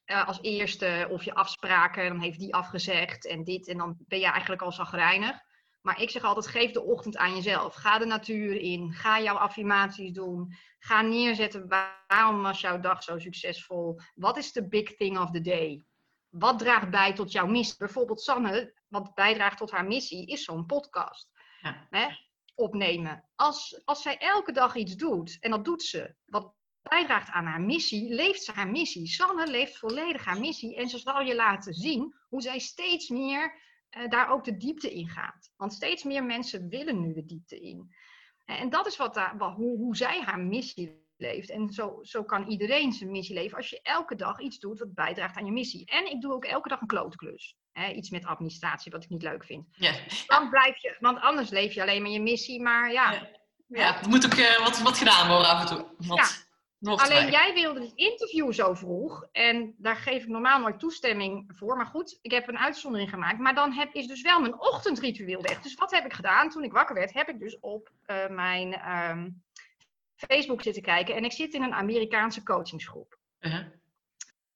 [0.07, 3.67] Eh, als eerste of je afspraken, dan heeft die afgezegd en dit.
[3.67, 5.39] En dan ben je eigenlijk al zagrijnig.
[5.81, 7.75] Maar ik zeg altijd, geef de ochtend aan jezelf.
[7.75, 8.93] Ga de natuur in.
[8.93, 10.55] Ga jouw affirmaties doen.
[10.79, 13.99] Ga neerzetten, waarom was jouw dag zo succesvol?
[14.15, 15.85] Wat is de big thing of the day?
[16.29, 17.77] Wat draagt bij tot jouw missie?
[17.77, 21.29] Bijvoorbeeld Sanne, wat bijdraagt tot haar missie, is zo'n podcast.
[21.61, 21.87] Ja.
[21.89, 22.07] Hè?
[22.55, 23.29] Opnemen.
[23.35, 26.53] Als, als zij elke dag iets doet, en dat doet ze, wat
[26.89, 29.07] bijdraagt aan haar missie, leeft ze haar missie.
[29.07, 33.61] Sanne leeft volledig haar missie en ze zal je laten zien hoe zij steeds meer
[33.89, 35.51] eh, daar ook de diepte in gaat.
[35.55, 37.95] Want steeds meer mensen willen nu de diepte in.
[38.45, 41.49] En dat is wat daar, wat, hoe, hoe zij haar missie leeft.
[41.49, 44.93] En zo, zo kan iedereen zijn missie leven als je elke dag iets doet wat
[44.93, 45.85] bijdraagt aan je missie.
[45.85, 47.55] En ik doe ook elke dag een klote klus.
[47.71, 49.65] Hè, iets met administratie wat ik niet leuk vind.
[49.71, 49.93] Ja.
[50.27, 52.61] Dan blijf je, want anders leef je alleen maar je missie.
[52.61, 53.29] Maar ja, Ja.
[53.67, 55.85] Ja, moet ook eh, wat, wat gedaan worden af en toe.
[55.97, 56.46] Wat, Ja.
[56.79, 59.27] Nog Alleen jij wilde dit interview zo vroeg.
[59.31, 61.77] En daar geef ik normaal nooit toestemming voor.
[61.77, 63.39] Maar goed, ik heb een uitzondering gemaakt.
[63.39, 65.61] Maar dan heb, is dus wel mijn ochtendritueel weg.
[65.61, 66.49] Dus wat heb ik gedaan?
[66.49, 69.29] Toen ik wakker werd, heb ik dus op eh, mijn ehm,
[70.15, 71.15] Facebook zitten kijken.
[71.15, 73.19] En ik zit in een Amerikaanse coachingsgroep.
[73.39, 73.65] Uh-huh.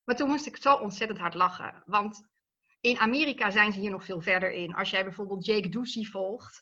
[0.04, 1.84] Maar toen moest ik zo ontzettend hard lachen.
[1.86, 2.30] Want
[2.82, 4.74] in Amerika zijn ze hier nog veel verder in.
[4.74, 6.62] Als jij bijvoorbeeld Jake Ducey volgt.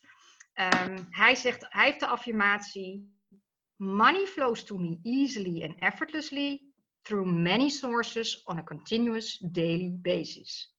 [0.54, 3.18] ehm, hij, zegt, hij heeft de affirmatie...
[3.80, 6.62] Money flows to me easily and effortlessly
[7.04, 10.76] through many sources on a continuous daily basis.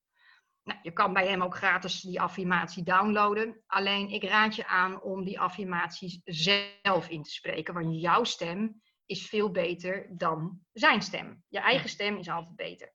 [0.65, 3.63] Nou, je kan bij hem ook gratis die affirmatie downloaden.
[3.67, 7.75] Alleen ik raad je aan om die affirmaties zelf in te spreken.
[7.75, 11.45] Want jouw stem is veel beter dan zijn stem.
[11.49, 12.95] Je eigen stem is altijd beter.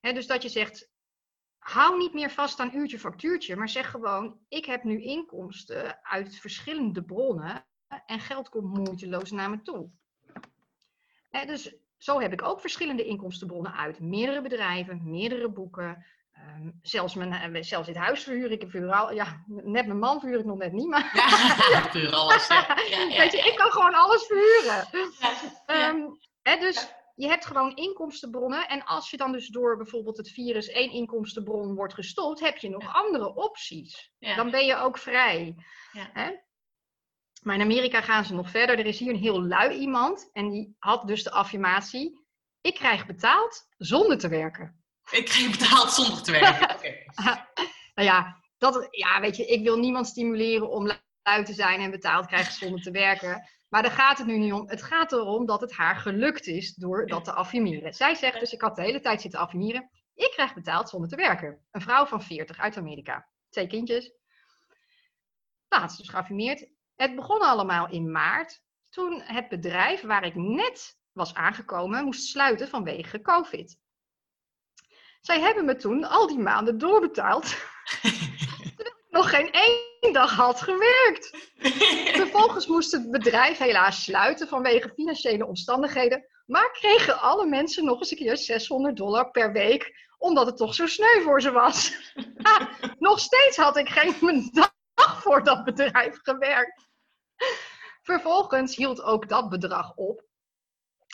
[0.00, 0.90] Dus dat je zegt,
[1.58, 6.36] hou niet meer vast aan uurtje factuurtje, maar zeg gewoon, ik heb nu inkomsten uit
[6.36, 7.66] verschillende bronnen
[8.06, 9.90] en geld komt moeiteloos naar me toe.
[11.46, 16.06] Dus zo heb ik ook verschillende inkomstenbronnen uit meerdere bedrijven, meerdere boeken.
[16.32, 20.20] ehm, zelfs, mijn, eh, zelfs dit huis verhuur ik, verhuur al, ja, net mijn man
[20.20, 22.48] verhuur ik nog net niet, maar Ja, puur alles.
[22.48, 24.88] Ja, ja, ja, Weet je, ik kan gewoon alles verhuren.
[25.66, 26.00] Ehm,
[26.42, 28.68] hè, dus je hebt gewoon inkomstenbronnen.
[28.68, 32.68] En als je dan dus door bijvoorbeeld het virus één inkomstenbron wordt gestopt, heb je
[32.68, 34.12] nog andere opties.
[34.18, 35.54] Dan ben je ook vrij.
[35.92, 36.10] Ja.
[36.12, 36.30] Hè?
[37.42, 38.78] Maar in Amerika gaan ze nog verder.
[38.78, 40.30] Er is hier een heel lui iemand.
[40.32, 42.24] En die had dus de affirmatie.
[42.60, 44.82] Ik krijg betaald zonder te werken.
[45.10, 46.76] Ik krijg betaald zonder te werken.
[47.94, 50.90] Nou ja, dat, ja, weet je, ik wil niemand stimuleren om
[51.22, 53.48] lui te zijn en betaald krijgen zonder te werken.
[53.68, 54.68] Maar daar gaat het nu niet om.
[54.68, 57.94] Het gaat erom dat het haar gelukt is door dat te affirmeren.
[57.94, 59.90] Zij zegt dus, ik had de hele tijd zitten affirmeren.
[60.14, 61.66] Ik krijg betaald zonder te werken.
[61.70, 63.28] Een vrouw van 40 uit Amerika.
[63.48, 64.12] Twee kindjes.
[65.68, 66.68] Nou, had ze dus geaffirmeerd.
[67.02, 68.60] Het begon allemaal in maart.
[68.90, 73.78] Toen het bedrijf waar ik net was aangekomen moest sluiten vanwege COVID.
[75.20, 77.44] Zij hebben me toen al die maanden doorbetaald.
[78.76, 81.50] terwijl ik nog geen één dag had gewerkt.
[82.16, 86.26] Vervolgens moest het bedrijf helaas sluiten vanwege financiële omstandigheden.
[86.46, 90.74] Maar kregen alle mensen nog eens een keer 600 dollar per week, omdat het toch
[90.74, 91.92] zo sneu voor ze was.
[92.98, 96.90] Nog steeds had ik geen dag voor dat bedrijf gewerkt.
[98.02, 100.24] Vervolgens hield ook dat bedrag op.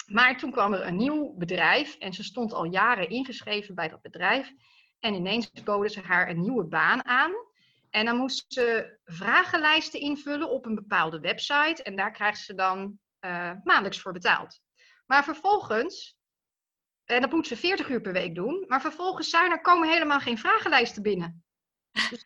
[0.06, 4.02] Maar toen kwam er een nieuw bedrijf en ze stond al jaren ingeschreven bij dat
[4.02, 4.52] bedrijf.
[5.00, 7.32] En ineens boden ze haar een nieuwe baan aan.
[7.90, 11.82] En dan moest ze vragenlijsten invullen op een bepaalde website.
[11.82, 14.60] En daar krijgt ze dan eh, maandelijks voor betaald.
[15.06, 16.16] Maar vervolgens,
[17.04, 18.64] en dat moet ze 40 uur per week doen.
[18.68, 21.44] Maar vervolgens zijn er komen helemaal geen vragenlijsten binnen.
[22.10, 22.24] Dus,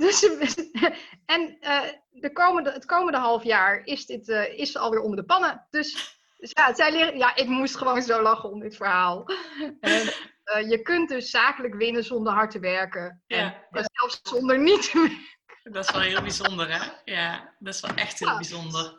[0.00, 0.22] dus
[1.34, 5.16] en eh, de komende, het komende half jaar is, dit, eh, is ze alweer onder
[5.16, 5.66] de pannen.
[5.70, 9.24] Dus, dus ja, zij leren, ja, ik moest gewoon zo lachen om dit verhaal.
[9.80, 10.12] En,
[10.44, 13.22] eh, je kunt dus zakelijk winnen zonder hard te werken.
[13.26, 13.84] En Ja, ja.
[13.92, 15.28] zelfs zonder niet te werken.
[15.62, 16.84] Dat is wel heel bijzonder, hè?
[17.04, 18.36] Ja, dat is wel echt heel Ja.
[18.36, 18.98] bijzonder.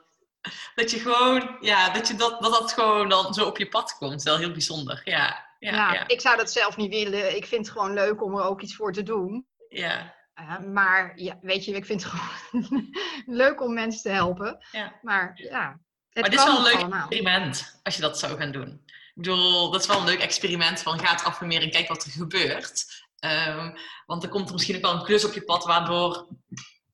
[0.75, 3.97] Dat je gewoon, ja, dat, je dat, dat dat gewoon dan zo op je pad
[3.97, 4.23] komt.
[4.23, 5.49] Wel heel bijzonder, ja.
[5.59, 7.35] Ja, Ja, ja, Ik zou dat zelf niet willen.
[7.35, 9.47] Ik vind het gewoon leuk om er ook iets voor te doen.
[9.69, 10.15] ja,
[10.47, 12.89] Eh, maar ja, weet je, ik vind het gewoon
[13.41, 14.65] leuk om mensen te helpen.
[14.71, 14.99] ja.
[15.01, 16.99] Maar ja, het Maar dit is wel een leuk allemaal.
[16.99, 18.81] experiment, als je dat zou gaan doen.
[18.85, 22.03] Ik bedoel, dat is wel een leuk experiment van ga het affirmeren en kijk wat
[22.05, 22.85] er gebeurt.
[23.19, 26.27] Ehm, want er komt er misschien ook wel een klus op je pad waardoor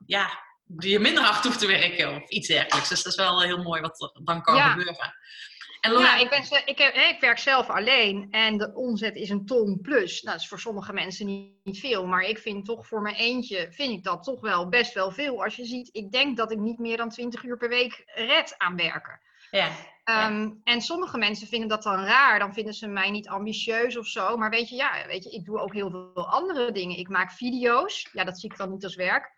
[0.05, 0.29] ja,
[0.77, 2.89] je minder hard hoeft te werken of iets dergelijks.
[2.89, 4.69] Dus dat is wel heel mooi wat er dan kan Ja.
[4.69, 5.13] gebeuren.
[5.81, 9.45] En Ja, ik, ben, ik, heb, ik werk zelf alleen en de omzet is een
[9.45, 10.21] ton plus.
[10.21, 13.15] Nou, dat is voor sommige mensen niet, niet veel, maar ik vind toch voor mijn
[13.15, 15.43] eentje, vind ik dat toch wel best wel veel.
[15.43, 18.55] Als je ziet, ik denk dat ik niet meer dan 20 uur per week red
[18.57, 19.19] aan werken.
[19.51, 19.71] ja,
[20.03, 22.39] Ehm, En sommige mensen vinden dat dan raar.
[22.39, 24.37] Dan vinden ze mij niet ambitieus of zo.
[24.37, 26.97] Maar weet je, ja, weet je, ik doe ook heel veel andere dingen.
[26.97, 28.09] Ik maak video's.
[28.11, 29.31] Ja, dat zie ik dan niet als werk.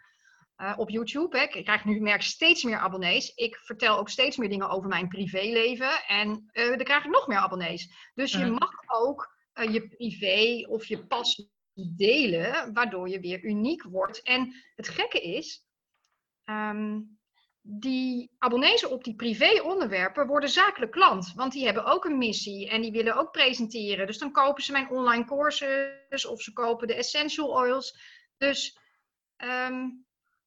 [0.60, 1.38] Eh, op YouTube.
[1.38, 1.44] Hè.
[1.44, 3.34] Ik krijg nu merk steeds meer abonnees.
[3.36, 6.06] Ik vertel ook steeds meer dingen over mijn privéleven.
[6.08, 8.12] En eh dan krijg ik nog meer abonnees.
[8.14, 11.52] Dus je mag ook eh, je privé of je passie
[11.96, 12.74] delen.
[12.74, 14.22] Waardoor je weer uniek wordt.
[14.22, 15.66] En het gekke is...
[16.44, 17.00] ehm,
[17.62, 21.34] die abonnees op die privé-onderwerpen worden zakelijk klant.
[21.36, 24.08] Want die hebben ook een missie en die willen ook presenteren.
[24.08, 28.00] Dus dan kopen ze mijn online courses of ze kopen de essential oils.
[28.38, 28.78] Dus
[29.36, 29.88] ehm,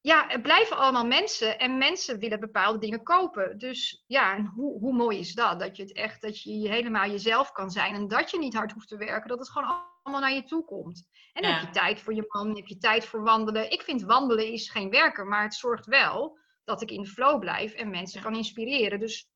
[0.05, 3.57] ja, het blijven allemaal mensen en mensen willen bepaalde dingen kopen.
[3.57, 5.59] Dus ja, en hoe, hoe mooi is dat?
[5.59, 8.71] Dat je het echt, dat je helemaal jezelf kan zijn en dat je niet hard
[8.71, 9.29] hoeft te werken.
[9.29, 11.07] Dat het gewoon allemaal naar je toe komt.
[11.33, 11.57] En dan Ja.
[11.57, 13.71] heb je tijd voor je man, heb je tijd voor wandelen.
[13.71, 17.39] Ik vind wandelen is geen werken, maar het zorgt wel dat ik in de flow
[17.39, 18.99] blijf en mensen kan inspireren.
[18.99, 19.27] Dus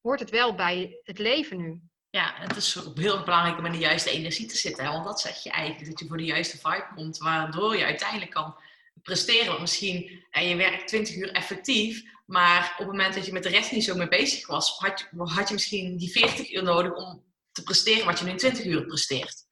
[0.00, 1.80] hoort het wel bij het leven nu.
[2.10, 4.84] ja, het is ook heel belangrijk om in de juiste energie te zitten.
[4.84, 4.90] Hè?
[4.90, 7.18] Want dat zeg je eigenlijk, dat je voor de juiste vibe komt.
[7.18, 8.56] Waardoor je uiteindelijk kan
[9.02, 9.46] presteren.
[9.46, 12.02] Want misschien, en je werkt 20 uur effectief.
[12.26, 15.00] Maar op het moment dat je met de rest niet zo mee bezig was, had
[15.00, 18.36] je, had je misschien die 40 uur nodig om te presteren wat je nu in
[18.36, 19.46] 20 uur presteert.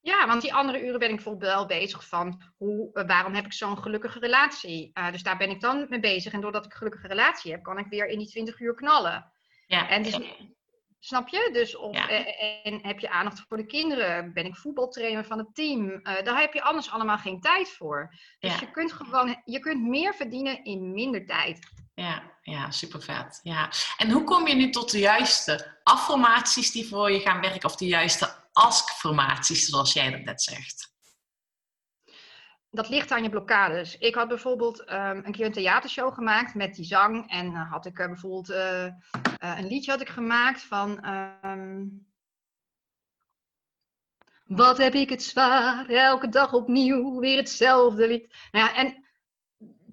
[0.00, 3.44] Ja, want die andere uren ben ik bijvoorbeeld wel bezig van hoe, eh, waarom heb
[3.44, 4.90] ik zo'n gelukkige relatie?
[4.92, 6.32] Eh, dus daar ben ik dan mee bezig.
[6.32, 9.32] En doordat ik een gelukkige relatie heb, kan ik weer in die 20 uur knallen.
[9.66, 10.18] Ja, En dus,
[11.04, 11.50] snap je?
[11.52, 12.08] Dus of, Ja.
[12.08, 14.32] eh, en heb je aandacht voor de kinderen?
[14.32, 15.90] Ben ik voetbaltrainer van het team?
[15.90, 18.14] Eh, daar heb je anders allemaal geen tijd voor.
[18.38, 18.60] Dus Ja.
[18.60, 21.58] je kunt gewoon, je kunt meer verdienen in minder tijd.
[21.94, 23.40] ja, ja, super vet.
[23.42, 23.70] Ja.
[23.96, 27.76] En hoe kom je nu tot de juiste affirmaties die voor je gaan werken, of
[27.76, 30.93] de juiste ask-formaties, zoals jij dat net zegt?
[32.74, 33.98] Dat ligt aan je blokkades.
[33.98, 37.30] Ik had bijvoorbeeld ehm, een keer een theatershow gemaakt met die zang.
[37.30, 38.92] En dan had ik eh, bijvoorbeeld eh, eh,
[39.38, 41.00] een liedje had ik gemaakt van.
[41.02, 41.86] ehm,
[44.44, 48.34] wat heb ik het zwaar, elke dag opnieuw, weer hetzelfde lied.
[48.52, 49.04] Nou ja, en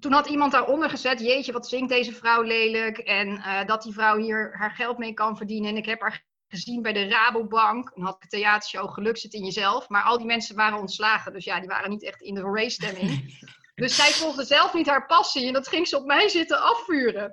[0.00, 2.98] toen had iemand daaronder gezet, jeetje, wat zingt deze vrouw lelijk.
[2.98, 5.70] En dat die vrouw hier haar geld mee kan verdienen.
[5.70, 7.94] En ik heb haar gezien bij de Rabobank.
[7.94, 9.88] Dan had ik een theatershow Geluk zit in jezelf.
[9.88, 11.32] Maar al die mensen waren ontslagen.
[11.32, 13.10] Dus ja, die waren niet echt in de race-stemming.
[13.74, 15.46] Dus zij volgde zelf niet haar passie.
[15.46, 17.32] En dat ging ze op mij zitten afvuren.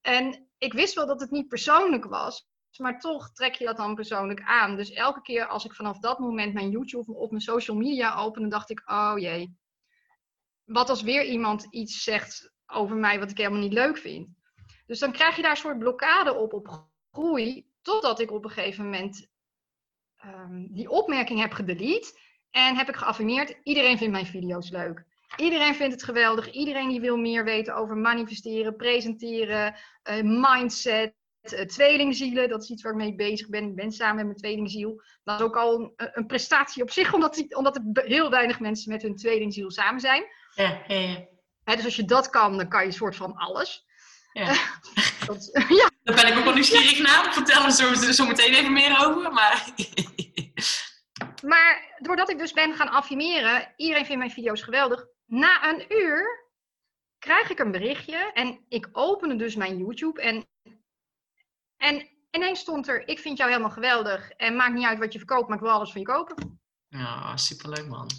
[0.00, 2.46] En ik wist wel dat het niet persoonlijk was.
[2.76, 4.76] Maar toch trek je dat dan persoonlijk aan.
[4.76, 8.48] Dus elke keer als ik vanaf dat moment mijn YouTube of mijn social media opende,
[8.48, 9.56] dacht ik, oh jee.
[10.64, 14.28] Wat als weer iemand iets zegt over mij wat ik helemaal niet leuk vind.
[14.86, 17.71] Dus dan krijg je daar een soort blokkade op, op groei.
[17.82, 19.28] Totdat ik op een gegeven moment
[20.16, 22.18] ehm, die opmerking heb gedelete.
[22.50, 25.04] En heb ik geaffirmeerd, iedereen vindt mijn video's leuk.
[25.36, 26.50] Iedereen vindt het geweldig.
[26.50, 32.48] Iedereen die wil meer weten over manifesteren, presenteren, eh, mindset, eh, tweelingzielen.
[32.48, 33.64] Dat is iets waar ik mee bezig ben.
[33.68, 35.02] Ik ben samen met mijn tweelingziel.
[35.24, 38.60] Dat is ook al een, een prestatie op zich, omdat, die- omdat er heel weinig
[38.60, 40.24] mensen met hun tweelingziel samen zijn.
[40.54, 41.26] Ja, ja, ja.
[41.64, 43.84] Hè, dus als je dat kan, dan kan je een soort van alles.
[44.32, 44.54] ja.
[45.26, 47.32] Dat, ja, Daar ben ik ook wel nieuwsgierig naar.
[47.32, 49.32] Vertel er zo, zo meteen even meer over.
[49.32, 49.64] Maar
[51.42, 55.06] Maar doordat ik dus ben gaan affirmeren, iedereen vindt mijn video's geweldig.
[55.26, 56.50] Na een uur
[57.18, 60.46] krijg ik een berichtje en ik opende dus mijn YouTube en,
[61.76, 65.18] en ineens stond er, ik vind jou helemaal geweldig en maakt niet uit wat je
[65.18, 66.60] verkoopt, maar ik wil alles van je kopen.
[66.88, 68.10] ja, superleuk man.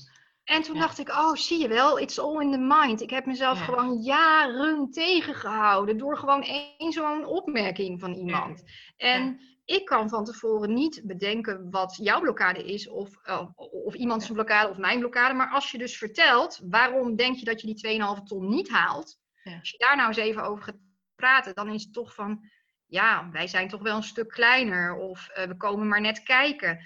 [0.43, 0.82] En toen Ja.
[0.82, 3.01] dacht ik, oh zie je wel, it's all in the mind.
[3.01, 3.63] Ik heb mezelf Ja.
[3.65, 8.63] gewoon jaren tegengehouden door gewoon één zo'n opmerking van iemand.
[8.97, 14.21] En ik kan van tevoren niet bedenken wat jouw blokkade is, of, eh, of iemand
[14.21, 15.34] zijn blokkade of mijn blokkade.
[15.34, 19.19] Maar als je dus vertelt, waarom denk je dat je die 2,5 ton niet haalt?
[19.60, 20.77] Als je daar nou eens even over gaat
[21.15, 22.49] praten, dan is het toch van,
[22.86, 24.95] ja, wij zijn toch wel een stuk kleiner.
[24.95, 26.79] Of eh, we komen maar net kijken.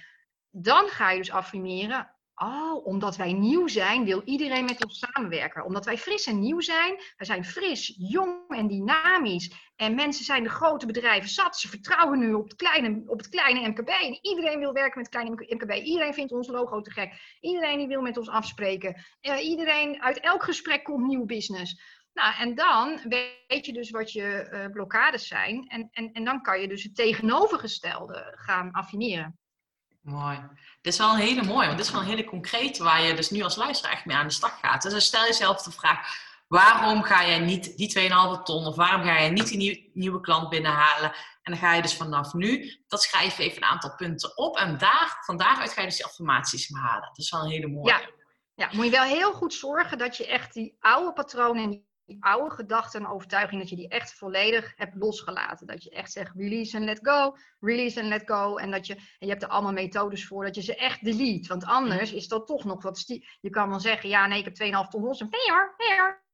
[0.52, 5.65] Dan ga je dus affirmeren, Oh, omdat wij nieuw zijn, wil iedereen met ons samenwerken.
[5.65, 6.95] Omdat wij fris en nieuw zijn.
[7.17, 9.52] We zijn fris, jong en dynamisch.
[9.76, 11.58] En mensen zijn de grote bedrijven zat.
[11.58, 13.88] Ze vertrouwen nu op het kleine, op het kleine MKB.
[13.88, 15.86] En iedereen wil werken met het kleine MKB.
[15.86, 17.38] Iedereen vindt ons logo te gek.
[17.41, 19.06] Iedereen die wil met ons afspreken.
[19.21, 21.82] Eh, iedereen, uit elk gesprek komt nieuw business.
[22.13, 25.67] Nou, en dan weet je dus wat je eh, blokkades zijn.
[25.67, 29.38] En, en, en dan kan je dus het tegenovergestelde gaan affirmeren.
[30.08, 30.39] Mooi.
[30.82, 33.13] Dit is wel een hele mooie, want dit is wel een hele concrete waar je
[33.13, 34.82] dus nu als luisteraar echt mee aan de slag gaat.
[34.82, 36.08] Dus dan stel jezelf de vraag,
[36.48, 40.22] waarom ga jij niet die 2,5 ton of waarom ga je niet die nieuw- nieuwe
[40.22, 41.12] klant binnenhalen?
[41.41, 44.58] En dan ga je dus vanaf nu, dat schrijf je even een aantal punten op
[44.58, 47.08] en daar, van daaruit ga je dus die affirmaties halen.
[47.08, 47.89] Dat is wel een hele mooie.
[47.89, 48.02] Ja.
[48.54, 52.17] Ja, moet je wel heel goed zorgen dat je echt die oude patronen en die
[52.20, 55.67] oude gedachten en overtuigingen, dat je die echt volledig hebt losgelaten.
[55.67, 58.56] Dat je echt zegt release en let go, release en let go.
[58.58, 61.48] En dat je, en je hebt er allemaal methodes voor, dat je ze echt delete.
[61.48, 64.46] Want anders is dat toch nog wat, stie- je kan wel zeggen, ja nee, ik
[64.46, 65.20] heb 2,5 ton los.
[65.22, 66.26] En nee hoor, nee hoor.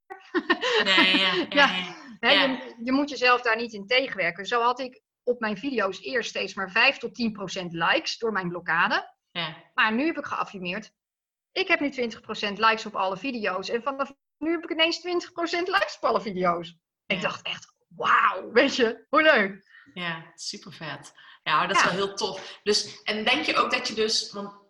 [0.84, 1.16] Nee,
[1.48, 1.76] ja,
[2.42, 4.46] je, je moet jezelf daar niet in tegenwerken.
[4.46, 8.32] Zo had ik op mijn video's eerst steeds maar 5 tot 10 procent likes door
[8.32, 9.12] mijn blokkade.
[9.30, 9.56] Ja.
[9.74, 10.92] Maar nu heb ik geaffirmeerd.
[11.52, 13.68] Ik heb nu 20% likes op alle video's.
[13.68, 16.76] En vanaf nu heb ik ineens 20% likes op alle video's.
[17.06, 19.72] Ik dacht echt, wauw, weet je, hoe leuk.
[19.94, 21.12] Ja, super vet.
[21.42, 21.88] Ja, dat is Ja.
[21.88, 22.58] wel heel tof.
[22.62, 24.62] Dus, en denk je ook dat je dus, want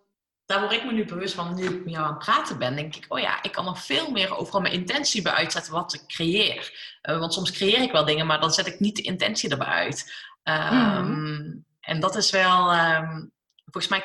[0.46, 2.76] daar word ik me nu bewust van, nu ik met jou aan het praten ben,
[2.76, 5.94] denk ik, oh ja, ik kan nog veel meer overal mijn intentie bij uitzetten wat
[5.94, 6.96] ik creëer.
[7.02, 9.66] Eh, want soms creëer ik wel dingen, maar dan zet ik niet de intentie erbij
[9.66, 10.12] uit.
[10.42, 13.24] Ehm, En dat is wel, ehm,
[13.64, 14.04] volgens mij,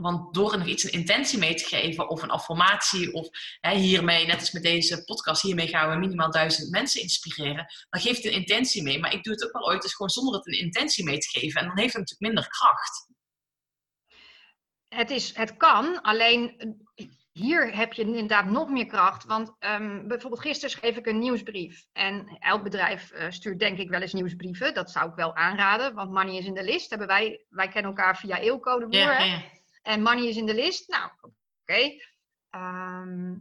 [0.00, 3.28] want door er nog iets een intentie mee te geven of een affirmatie of
[3.60, 8.00] hè, hiermee, net als met deze podcast, hiermee gaan we minimaal duizend mensen inspireren, dan
[8.00, 8.98] geeft het een intentie mee.
[8.98, 11.38] Maar ik doe het ook wel ooit, dus gewoon zonder het een intentie mee te
[11.38, 11.60] geven.
[11.60, 13.06] En dan heeft het natuurlijk minder kracht.
[14.88, 16.58] Het, is, het kan, alleen
[16.94, 17.06] eh,
[17.38, 19.24] hier heb je inderdaad nog meer kracht.
[19.24, 21.86] Want ehm, bijvoorbeeld gisteren schreef ik een nieuwsbrief.
[21.92, 24.74] En elk bedrijf eh, stuurt denk ik wel eens nieuwsbrieven.
[24.74, 26.90] Dat zou ik wel aanraden, want money is in de list.
[26.90, 28.98] Hebben wij, wij kennen elkaar via eeuwcodeboer.
[28.98, 29.24] Ja, hè?
[29.24, 29.42] ja.
[29.88, 30.88] En money is in de list.
[30.88, 31.10] Nou,
[31.62, 31.96] oké.
[32.50, 33.36] Ehm,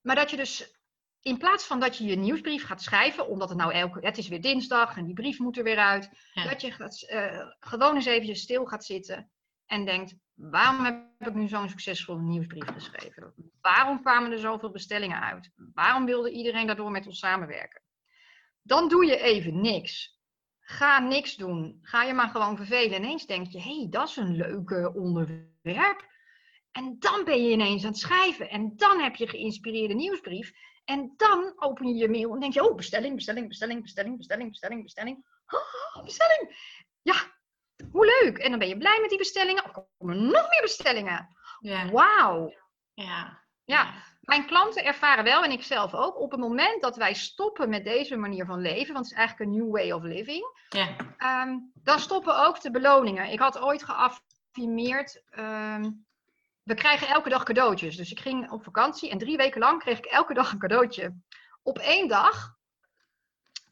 [0.00, 0.74] maar dat je dus
[1.20, 4.28] in plaats van dat je je nieuwsbrief gaat schrijven, omdat het nou elke, het is
[4.28, 6.44] weer dinsdag en die brief moet er weer uit, Ja.
[6.44, 9.30] dat je gaat, eh, gewoon eens eventjes stil gaat zitten
[9.66, 13.34] en denkt, waarom heb ik nu zo'n succesvolle nieuwsbrief geschreven?
[13.60, 15.50] Waarom kwamen er zoveel bestellingen uit?
[15.74, 17.82] Waarom wilde iedereen daardoor met ons samenwerken?
[18.62, 20.15] Dan doe je even niks.
[20.68, 21.78] Ga niks doen.
[21.82, 23.02] Ga je maar gewoon vervelen.
[23.02, 26.06] Ineens denk je, hé, hey, dat is een leuke onderwerp.
[26.72, 28.50] En dan ben je ineens aan het schrijven.
[28.50, 30.52] En dan heb je geïnspireerde nieuwsbrief.
[30.84, 34.50] En dan open je je mail en denk je, oh, bestelling, bestelling, bestelling, bestelling, bestelling,
[34.50, 35.26] bestelling, bestelling.
[35.46, 36.74] Oh, bestelling.
[37.02, 37.14] Ja,
[37.90, 38.38] hoe leuk.
[38.38, 39.64] En dan ben je blij met die bestellingen.
[39.64, 41.36] Er komen nog meer bestellingen.
[41.60, 41.90] Ja.
[41.90, 42.54] Wauw.
[42.94, 43.44] Ja.
[43.64, 43.94] Ja,
[44.26, 47.84] mijn klanten ervaren wel, en ik zelf ook, op het moment dat wij stoppen met
[47.84, 50.88] deze manier van leven, want het is eigenlijk een new way of living, Ja.
[51.16, 53.30] Ehm, dan stoppen ook de beloningen.
[53.30, 55.22] Ik had ooit geaffirmeerd.
[55.30, 55.90] ehm,
[56.62, 57.96] we krijgen elke dag cadeautjes.
[57.96, 61.14] Dus ik ging op vakantie en drie weken lang kreeg ik elke dag een cadeautje.
[61.62, 62.54] Op één dag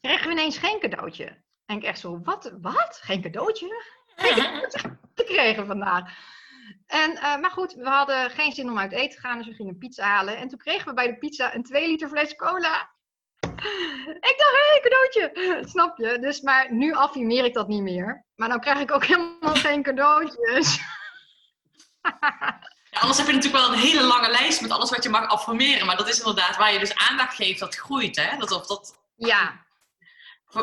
[0.01, 1.43] kregen we ineens geen cadeautje.
[1.65, 2.53] En ik echt zo, wat?
[2.61, 2.99] Wat?
[3.01, 3.83] Geen cadeautje?
[5.13, 6.17] te kregen vandaag.
[6.87, 9.53] En, eh, maar goed, we hadden geen zin om uit eten te gaan, dus we
[9.53, 10.37] gingen pizza halen.
[10.37, 12.89] En toen kregen we bij de pizza een 2 liter fles cola.
[14.29, 15.63] Ik dacht, hé, cadeautje.
[15.71, 16.19] Snap je?
[16.19, 18.25] Dus, maar nu affirmeer ik dat niet meer.
[18.35, 20.79] Maar dan krijg ik ook helemaal geen cadeautjes.
[22.91, 25.27] Ja, anders heb je natuurlijk wel een hele lange lijst met alles wat je mag
[25.27, 25.85] affirmeren.
[25.85, 28.15] Maar dat is inderdaad waar je dus aandacht geeft, dat groeit.
[28.15, 28.37] Hè?
[28.37, 29.64] Dat, of dat, Ja,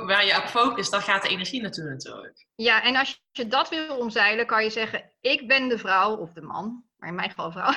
[0.00, 2.46] waar je op focust, dan gaat de energie naartoe natuurlijk.
[2.54, 6.32] ja, en als je dat wil omzeilen, kan je zeggen: Ik ben de vrouw, of
[6.32, 7.72] de man, maar in mijn geval vrouw.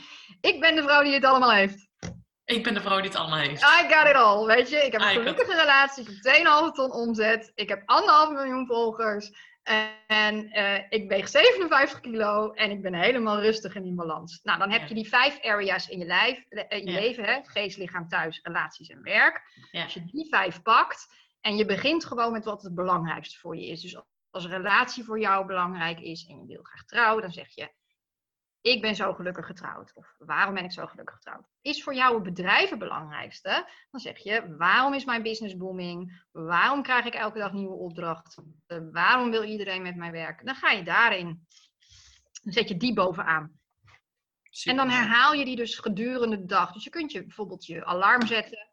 [0.50, 1.86] ik ben de vrouw die het allemaal heeft.
[2.44, 3.62] Ik ben de vrouw die het allemaal heeft.
[3.62, 4.76] I got it all, weet je.
[4.76, 9.30] Ik heb een gelukkige relatie, ik heb 2,5 ton omzet, ik heb 1,5 miljoen volgers.
[10.06, 14.40] En eh, ik weeg 57 kilo en ik ben helemaal rustig en in balans.
[14.42, 14.86] Nou, dan heb Ja.
[14.88, 16.98] je die vijf areas in je, lijf, eh, in je Ja.
[17.00, 17.38] leven, hè?
[17.42, 19.42] geest, lichaam, thuis, relaties en werk.
[19.70, 19.82] Ja.
[19.82, 21.06] Als je die vijf pakt
[21.48, 23.80] en je begint gewoon met wat het belangrijkste voor je is.
[23.80, 27.54] Dus als een relatie voor jou belangrijk is en je wil graag trouwen, dan zeg
[27.54, 27.72] je,
[28.60, 29.92] ik ben zo gelukkig getrouwd.
[29.94, 31.46] Of waarom ben ik zo gelukkig getrouwd?
[31.60, 33.68] Is voor jou het bedrijf het belangrijkste?
[33.90, 36.24] Dan zeg je, waarom is mijn business booming?
[36.32, 38.62] Waarom krijg ik elke dag nieuwe opdrachten?
[38.66, 40.46] Eh, Waarom wil iedereen met mij werken?
[40.46, 41.46] Dan ga je daarin.
[42.42, 43.60] Dan zet je die bovenaan.
[44.64, 46.72] En dan herhaal je die dus gedurende de dag.
[46.72, 48.67] Dus je kunt je bijvoorbeeld je alarm zetten.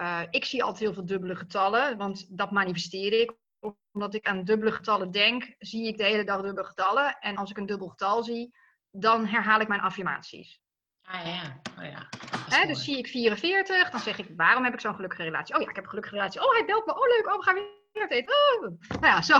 [0.00, 3.32] Eh, ik zie altijd heel veel dubbele getallen, want dat manifesteer ik.
[3.92, 7.18] Omdat ik aan dubbele getallen denk, zie ik de hele dag dubbele getallen.
[7.18, 8.54] En als ik een dubbel getal zie,
[8.90, 10.60] dan herhaal ik mijn affirmaties.
[11.02, 12.08] Ah ja, oh ja.
[12.48, 15.54] Hè, dus zie ik 44, dan zeg ik, waarom heb ik zo'n gelukkige relatie?
[15.54, 16.44] Oh ja, ik heb een gelukkige relatie.
[16.44, 16.92] Oh, hij belt me.
[16.92, 17.26] Oh, leuk.
[17.26, 17.54] Oh, we gaan
[17.92, 18.34] weer eten.
[18.34, 19.00] Oh.
[19.00, 19.38] Nou ja, zo.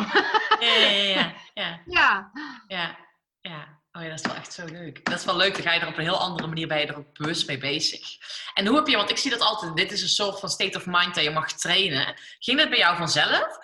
[0.60, 2.30] Ja, ja, ja, ja, ja.
[2.66, 2.96] ja,
[3.40, 3.79] ja.
[3.92, 5.04] Oh ja, dat is wel echt zo leuk.
[5.04, 6.96] Dat is wel leuk, dan ga je er op een heel andere manier bij er
[6.96, 8.16] ook bewust mee bezig.
[8.54, 10.78] En hoe heb je, want ik zie dat altijd, dit is een soort van state
[10.78, 12.14] of mind dat je mag trainen.
[12.38, 13.58] Ging dat bij jou vanzelf?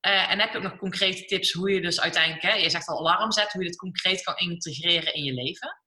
[0.00, 2.88] Eh, en heb je ook nog concrete tips hoe je dus uiteindelijk, hè, je zegt
[2.88, 5.80] al alarm zet, hoe je dit concreet kan integreren in je leven?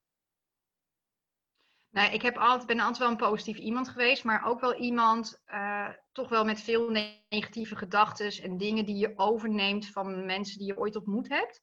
[1.90, 5.42] Nou, ik heb altijd, ben altijd wel een positief iemand geweest, maar ook wel iemand
[5.46, 6.90] eh, toch wel met veel
[7.30, 11.62] negatieve gedachten en dingen die je overneemt van mensen die je ooit ontmoet hebt.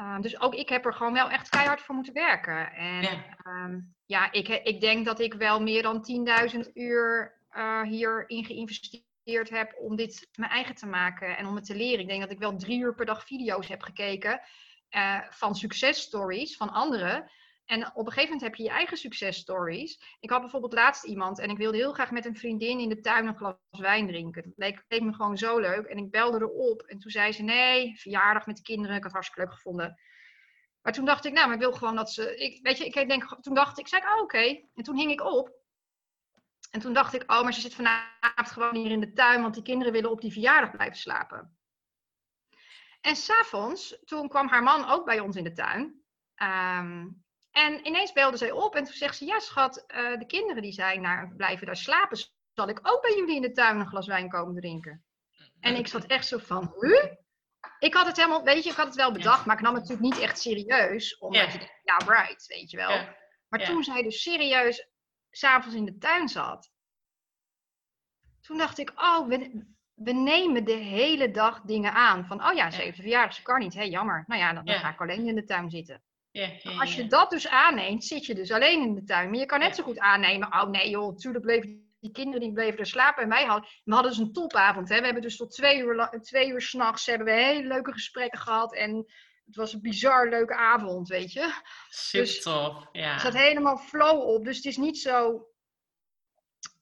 [0.00, 2.72] Uh, dus ook ik heb er gewoon wel echt keihard voor moeten werken.
[2.72, 3.10] En Ja.
[3.10, 6.06] ja, um, ja ik, ik denk dat ik wel meer dan
[6.54, 11.64] 10.000 uur uh, hierin geïnvesteerd heb om dit mijn eigen te maken en om het
[11.64, 12.00] te leren.
[12.00, 14.40] Ik denk dat ik wel drie uur per dag video's heb gekeken
[14.90, 17.30] uh, van successtories van anderen.
[17.68, 20.16] En op een gegeven moment heb je je eigen successtories.
[20.20, 23.00] Ik had bijvoorbeeld laatst iemand en ik wilde heel graag met een vriendin in de
[23.00, 24.42] tuin een glas wijn drinken.
[24.42, 24.52] Dat
[24.88, 25.86] leek, me gewoon zo leuk.
[25.86, 28.96] En ik belde erop en toen zei ze nee, verjaardag met de kinderen.
[28.96, 30.00] Ik had het hartstikke leuk gevonden.
[30.82, 32.36] Maar toen dacht ik, nou, maar ik wil gewoon dat ze.
[32.36, 34.60] Ik, weet je, ik denk, toen dacht ik, zei ik, oh, oké.
[34.74, 35.52] En toen hing ik op.
[36.70, 39.54] En toen dacht ik, oh, maar ze zit vanavond gewoon hier in de tuin, want
[39.54, 41.58] die kinderen willen op die verjaardag blijven slapen.
[43.00, 46.02] En s'avonds, toen kwam haar man ook bij ons in de tuin.
[46.42, 50.62] Um, en ineens belde zij op en toen zegt ze: Ja, schat, uh, de kinderen
[50.62, 52.18] die zijn naar, blijven daar slapen.
[52.52, 55.04] Zal ik ook bij jullie in de tuin een glas wijn komen drinken?
[55.60, 57.04] En ik zat echt zo van: Huh?
[57.78, 59.82] Ik had het helemaal, weet je, ik had het wel bedacht, maar ik nam het
[59.88, 61.18] natuurlijk niet echt serieus.
[61.18, 61.52] Omdat ja.
[61.52, 62.90] je denkt: Ja, right, weet je wel.
[62.90, 63.16] Ja.
[63.48, 64.88] Maar toen zij dus serieus
[65.30, 66.70] s'avonds in de tuin zat,
[68.40, 72.26] toen dacht ik: Oh, we, we nemen de hele dag dingen aan.
[72.26, 74.24] Van: Oh ja, ze heeft een verjaardag, ze kan niet, hé, jammer.
[74.26, 76.02] Nou ja, dan, dan ga ik alleen in de tuin zitten.
[76.38, 79.30] Ja, ja, Als je dat dus aanneemt, zit je dus alleen in de tuin.
[79.30, 82.52] Maar je kan net zo goed aannemen, oh nee joh, natuurlijk bleven die kinderen die
[82.52, 83.22] bleven er slapen.
[83.22, 84.88] En wij hadden, we hadden dus een topavond.
[84.88, 84.98] Hè.
[84.98, 88.74] We hebben dus tot twee uur, twee uur s'nachts hebben we hele leuke gesprekken gehad.
[88.74, 88.96] En
[89.44, 91.54] het was een bizar leuke avond, weet je.
[91.88, 92.88] Super dus- tof.
[92.92, 93.12] Ja.
[93.12, 94.44] Er staat helemaal flow op.
[94.44, 95.46] Dus het is niet zo.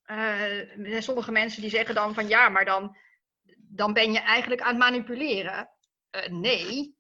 [0.07, 2.97] zijn sommige mensen die zeggen dan van ja, maar dan,
[3.57, 5.71] dan ben je eigenlijk aan het manipuleren.
[6.11, 6.96] Eh, nee.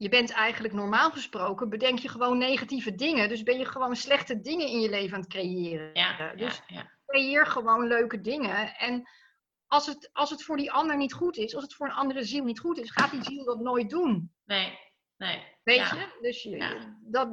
[0.00, 3.28] Je bent eigenlijk normaal gesproken, bedenk je gewoon negatieve dingen.
[3.28, 5.90] Dus ben je gewoon slechte dingen in je leven aan het creëren.
[5.92, 6.90] ja, dus ja, ja.
[7.06, 8.74] creëer gewoon leuke dingen.
[8.76, 9.08] En
[9.66, 12.24] als het, als het voor die ander niet goed is, als het voor een andere
[12.24, 14.32] ziel niet goed is, gaat die ziel dat nooit doen.
[14.44, 14.78] Nee,
[15.16, 15.44] nee.
[15.62, 16.18] Weet je?
[16.20, 17.28] Dus je, dat,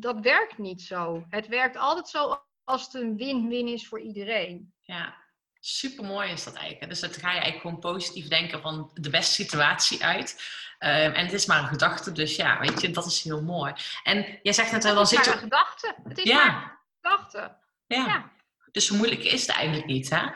[0.00, 1.24] dat werkt niet zo.
[1.28, 4.74] Het werkt altijd zo als het een win-win is voor iedereen.
[4.80, 5.21] Ja,
[5.64, 6.88] super mooi is dat eigenlijk.
[6.88, 10.42] Dus dat ga je eigenlijk gewoon positief denken van de beste situatie uit.
[10.78, 13.72] Ehm, en het is maar een gedachte, dus ja, weet je, dat is heel mooi.
[14.02, 15.94] En jij zegt net, wel, dan Het is zit maar een gedachte.
[16.08, 16.44] Het is Ja.
[16.44, 17.56] maar een gedachte.
[17.86, 18.06] Ja.
[18.06, 18.30] Ja.
[18.72, 20.26] Dus zo moeilijk is het eigenlijk niet, hè?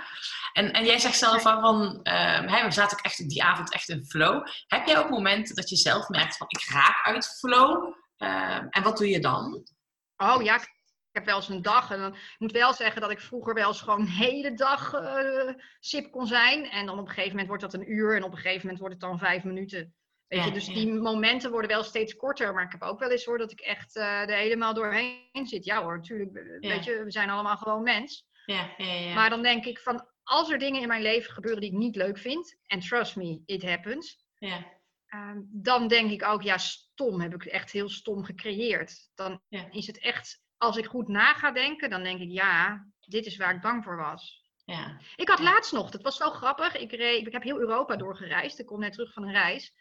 [0.52, 3.72] En, en jij zegt zelf van, van ehm, hè, we zaten ook echt die avond
[3.72, 4.46] echt in flow.
[4.66, 7.94] Heb jij ook momenten dat je zelf merkt van, ik raak uit flow?
[8.16, 9.66] Ehm, en wat doe je dan?
[10.16, 10.60] Oh ja,
[11.16, 11.90] heb wel eens een dag.
[11.90, 14.92] En dan, ik moet wel zeggen dat ik vroeger wel eens gewoon een hele dag
[14.94, 16.64] eh, sip kon zijn.
[16.70, 18.16] En dan op een gegeven moment wordt dat een uur.
[18.16, 19.94] En op een gegeven moment wordt het dan vijf minuten.
[20.26, 20.74] Weet Ja, je, dus ja.
[20.74, 22.54] die momenten worden wel steeds korter.
[22.54, 25.64] Maar ik heb ook wel eens hoor dat ik echt eh, er helemaal doorheen zit.
[25.64, 26.58] Ja hoor, natuurlijk.
[26.60, 26.68] Ja.
[26.68, 28.26] Weet je, we zijn allemaal gewoon mens.
[28.44, 29.14] Ja, ja, ja.
[29.14, 31.96] Maar dan denk ik van, als er dingen in mijn leven gebeuren die ik niet
[31.96, 32.56] leuk vind.
[32.66, 34.24] En trust me, it happens.
[34.38, 34.74] ja,
[35.06, 37.20] Ehm, dan denk ik ook, ja, stom.
[37.20, 39.10] Heb ik echt heel stom gecreëerd.
[39.14, 43.26] Dan is het echt, als ik goed na ga denken, dan denk ik, ja, dit
[43.26, 44.44] is waar ik bang voor was.
[44.64, 44.98] ja.
[45.16, 46.76] Ik had laatst nog, dat was wel grappig.
[46.76, 48.58] Ik, reed, ik heb heel Europa doorgereisd.
[48.58, 49.72] Ik kom net terug van een reis.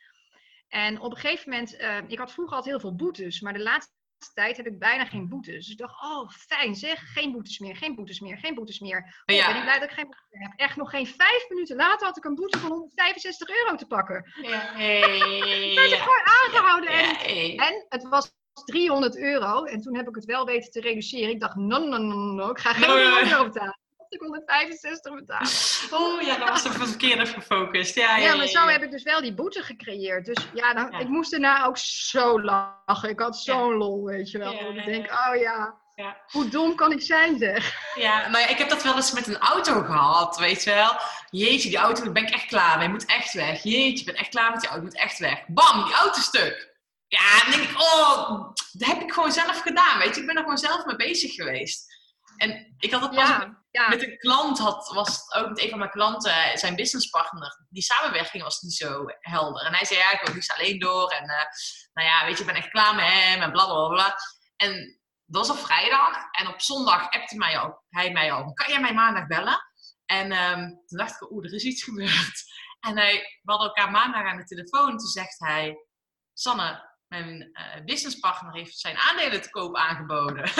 [0.68, 3.60] En op een gegeven moment, eh, ik had vroeger altijd heel veel boetes, maar de
[3.64, 3.94] laatste
[4.34, 5.54] tijd heb ik bijna geen boetes.
[5.56, 9.24] Dus ik dacht, oh, fijn zeg, geen boetes meer, geen boetes meer, geen boetes meer.
[9.26, 9.48] Oh, Ja.
[9.48, 10.60] ben ik blij dat ik geen boetes meer heb.
[10.60, 14.32] Echt nog geen vijf minuten later had ik een boete van 165 euro te pakken.
[14.42, 15.00] Ja, hey,
[15.76, 16.90] werd ik gewoon aangehouden.
[16.90, 17.56] En, Ja, hey.
[17.56, 18.34] en het was
[18.64, 19.64] 300 euro.
[19.64, 21.30] En toen heb ik het wel weten te reduceren.
[21.30, 22.98] Ik dacht, no, no, no, no, ik ga geen Nee.
[22.98, 23.78] 300 euro betalen.
[24.10, 25.48] Ik 165 betalen.
[25.92, 27.96] Oh ja, dat was even verkeerd gefocust.
[27.96, 30.26] Ja, ja, Ja, maar zo heb ik dus wel die boete gecreëerd.
[30.26, 31.00] Dus ja, dan, Ja.
[31.00, 33.10] ik moest daarna ook zo lachen.
[33.10, 34.52] Ik had zo'n lol, weet je wel.
[34.54, 36.18] Ik denk, oh ja, Ja.
[36.28, 37.74] hoe dom kan ik zijn zeg.
[37.96, 40.92] Ja, ja, ik heb dat wel eens met een auto gehad, weet je wel.
[41.30, 42.90] Jeetje, die auto, daar ben ik echt klaar mee.
[42.90, 43.64] moet echt weg.
[43.64, 45.46] Jeetje, ik ben echt klaar met die auto, moet echt weg.
[45.48, 46.74] Bam, die auto stuk.
[47.08, 50.22] Ja, dan denk ik, oh, dat heb ik gewoon zelf gedaan, weet je.
[50.22, 51.94] Ik ben er gewoon zelf mee bezig geweest.
[52.38, 53.90] En ik had het pas Ja, ja.
[53.90, 57.66] met een klant, had, was het ook met een van mijn klanten, zijn businesspartner.
[57.70, 59.66] Die samenwerking was niet zo helder.
[59.66, 61.12] En hij zei, ja, ik wil liefst alleen door.
[61.12, 61.46] En eh,
[61.94, 64.16] nou ja, weet je, ik ben echt klaar met hem en bla bla bla.
[64.56, 66.32] En dat was op vrijdag.
[66.32, 69.60] En op zondag appte mij al, hij mij al, kan jij mij maandag bellen?
[70.06, 72.44] En ehm, toen dacht ik, oeh, er is iets gebeurd.
[72.80, 74.90] En hij, we hadden elkaar maandag aan de telefoon.
[74.90, 75.86] En toen zegt hij,
[76.34, 80.44] Sanne, mijn eh, businesspartner heeft zijn aandelen te koop aangeboden.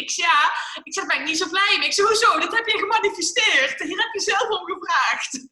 [0.00, 0.52] ik zei, ja,
[0.82, 1.86] ik zeg, ben niet zo blij mee.
[1.86, 2.38] Ik zei, hoezo?
[2.38, 3.82] Dat heb je gemanifesteerd.
[3.82, 5.48] Hier heb je zelf om gevraagd.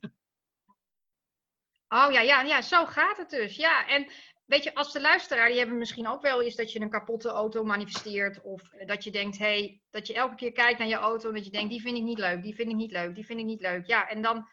[1.89, 3.57] Oh ja, ja, ja, zo gaat het dus.
[3.57, 4.13] Ja, en
[4.47, 7.29] weet je, als de luisteraar, die hebben misschien ook wel eens dat je een kapotte
[7.29, 8.43] auto manifesteert.
[8.43, 11.35] Of eh, dat je denkt, hey, dat je elke keer kijkt naar je auto en
[11.35, 13.39] dat je denkt, die vind ik niet leuk, die vind ik niet leuk, die vind
[13.39, 13.87] ik niet leuk.
[13.87, 14.49] Ja, en dan,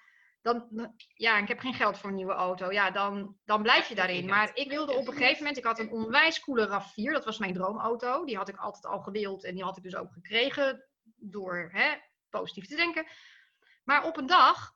[0.45, 2.71] dan ja, ik heb geen geld voor een nieuwe auto.
[2.71, 4.25] Ja, dan, dan blijf je daarin.
[4.25, 7.37] Maar ik wilde op een gegeven moment, ik had een onwijs coole RAV4, dat was
[7.37, 8.25] mijn droomauto.
[8.25, 10.85] Die had ik altijd al gewild en die had ik dus ook gekregen
[11.15, 11.95] door hè,
[12.29, 13.07] positief te denken.
[13.83, 14.71] Maar op een dag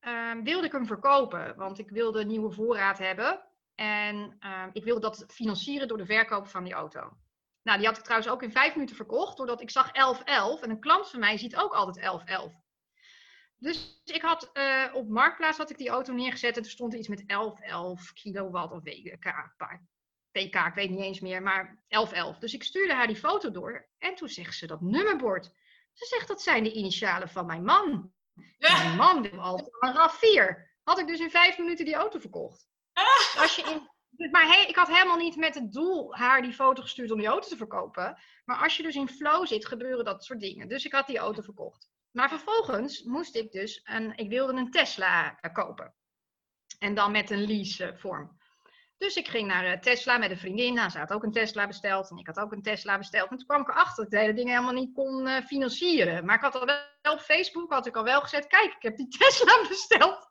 [0.00, 3.44] ehm, wilde ik hem verkopen, want ik wilde een nieuwe voorraad hebben.
[3.74, 7.16] En ehm, ik wilde dat financieren door de verkoop van die auto.
[7.62, 10.62] Nou, die had ik trouwens ook in vijf minuten verkocht, doordat ik zag 1111.
[10.62, 12.64] En een klant van mij ziet ook altijd 1111.
[13.58, 17.08] Dus ik had eh, op Marktplaats had ik die auto neergezet en er stond iets
[17.08, 19.54] met 1111 kilowatt of WK,
[20.30, 22.38] PK, ik weet niet eens meer, maar 1111.
[22.38, 25.44] Dus ik stuurde haar die foto door en toen zegt ze dat nummerbord.
[25.92, 28.12] Ze zegt dat zijn de initialen van mijn man.
[28.58, 30.74] Mijn man wil altijd een RAV4.
[30.82, 32.68] Had ik dus in vijf minuten die auto verkocht.
[32.92, 36.52] Dus Als je in, maar hey, ik had helemaal niet met het doel haar die
[36.52, 38.18] foto gestuurd om die auto te verkopen.
[38.44, 40.68] Maar als je dus in flow zit, gebeuren dat soort dingen.
[40.68, 41.90] Dus ik had die auto verkocht.
[42.16, 45.94] Maar vervolgens moest ik dus een, ik wilde een Tesla eh, kopen.
[46.78, 48.36] En dan met een lease eh, vorm.
[48.98, 50.74] Dus ik ging naar eh, Tesla met een vriendin.
[50.74, 52.10] Nou, ze had ook een Tesla besteld.
[52.10, 53.30] En ik had ook een Tesla besteld.
[53.30, 56.24] En toen kwam ik erachter dat ik de hele ding helemaal niet kon eh, financieren.
[56.24, 58.46] Maar ik had al wel op Facebook had ik al wel gezet.
[58.46, 60.30] Kijk, ik heb die Tesla besteld.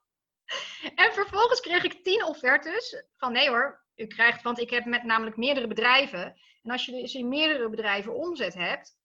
[0.95, 5.03] En vervolgens kreeg ik tien offertes van nee hoor, u krijgt, want ik heb met
[5.03, 6.39] namelijk meerdere bedrijven.
[6.63, 8.97] En als je dus in meerdere bedrijven omzet hebt,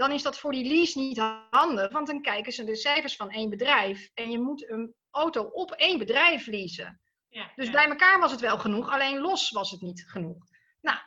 [0.00, 1.18] dan is dat voor die lease niet
[1.50, 4.10] handig, want dan kijken ze de cijfers van één bedrijf.
[4.14, 7.00] En je moet een auto op één bedrijf leasen.
[7.28, 7.72] Ja, Dus ja.
[7.72, 10.44] bij elkaar was het wel genoeg, alleen los was het niet genoeg.
[10.80, 10.98] Nou,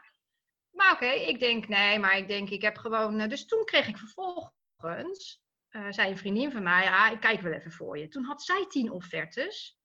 [0.72, 3.20] maar oké, ik denk nee, maar ik denk ik heb gewoon.
[3.20, 7.41] eh, Dus toen kreeg ik vervolgens, eh, zei een vriendin van mij, ja, ik kijk
[7.41, 8.08] wel even voor je.
[8.08, 9.78] Toen had zij tien offertes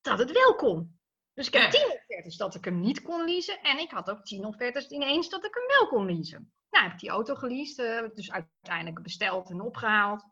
[0.00, 0.98] dat het wel kon.
[1.34, 1.70] Dus ik heb Ja.
[1.70, 5.28] tien offertes dat ik hem niet kon leasen en ik had ook tien offertes ineens
[5.28, 6.52] dat ik hem wel kon leasen.
[6.70, 10.24] Nou, heb ik die auto geleased, eh, dus uiteindelijk besteld en opgehaald.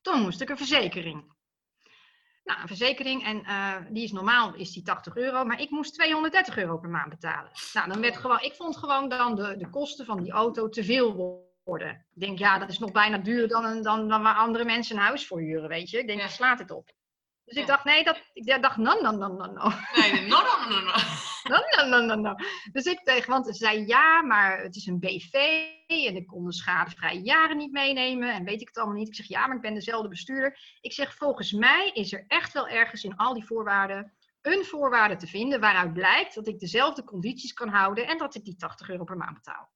[0.00, 1.32] Toen moest ik een verzekering.
[2.44, 5.94] Nou, een verzekering, en eh, die is normaal is die 80 euro, maar ik moest
[5.94, 7.50] 230 euro per maand betalen.
[7.72, 10.84] Nou, dan werd gewoon, ik vond gewoon dan de, de kosten van die auto te
[10.84, 11.14] veel
[11.64, 11.90] worden.
[12.14, 14.96] Ik denk, ja, dat is nog bijna duurder dan, een- dan, dan waar andere mensen
[14.96, 15.98] een huis voor huren, weet je.
[15.98, 16.28] Ik denk, Ja.
[16.28, 16.90] slaat het op?
[17.44, 19.68] Dus ik dacht, nee, dat, ik dacht, no, no, no, no, no.
[19.96, 20.80] Nee, nee, no, no,
[21.48, 22.00] no, no.
[22.00, 22.34] No, no.
[22.72, 25.34] Dus ik tegen, want ze zei ja, maar het is een BV
[25.86, 29.08] en ik kon de schadevrije jaren niet meenemen en weet ik het allemaal niet.
[29.08, 30.78] Ik zeg ja, maar ik ben dezelfde bestuurder.
[30.80, 34.12] Ik zeg volgens mij is er echt wel ergens in al die voorwaarden
[34.42, 38.44] een voorwaarde te vinden waaruit blijkt dat ik dezelfde condities kan houden en dat ik
[38.44, 39.70] die 80 euro per maand betaal.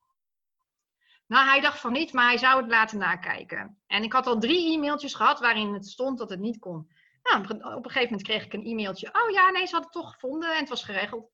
[1.26, 3.78] Nou, hij dacht van niet, maar hij zou het laten nakijken.
[3.86, 6.90] En ik had al drie e-mailtjes gehad waarin het stond dat het niet kon.
[7.22, 9.06] Nou, op een gegeven moment kreeg ik een e-mailtje.
[9.06, 11.30] Oh ja, nee, ze hadden het toch gevonden en het was geregeld.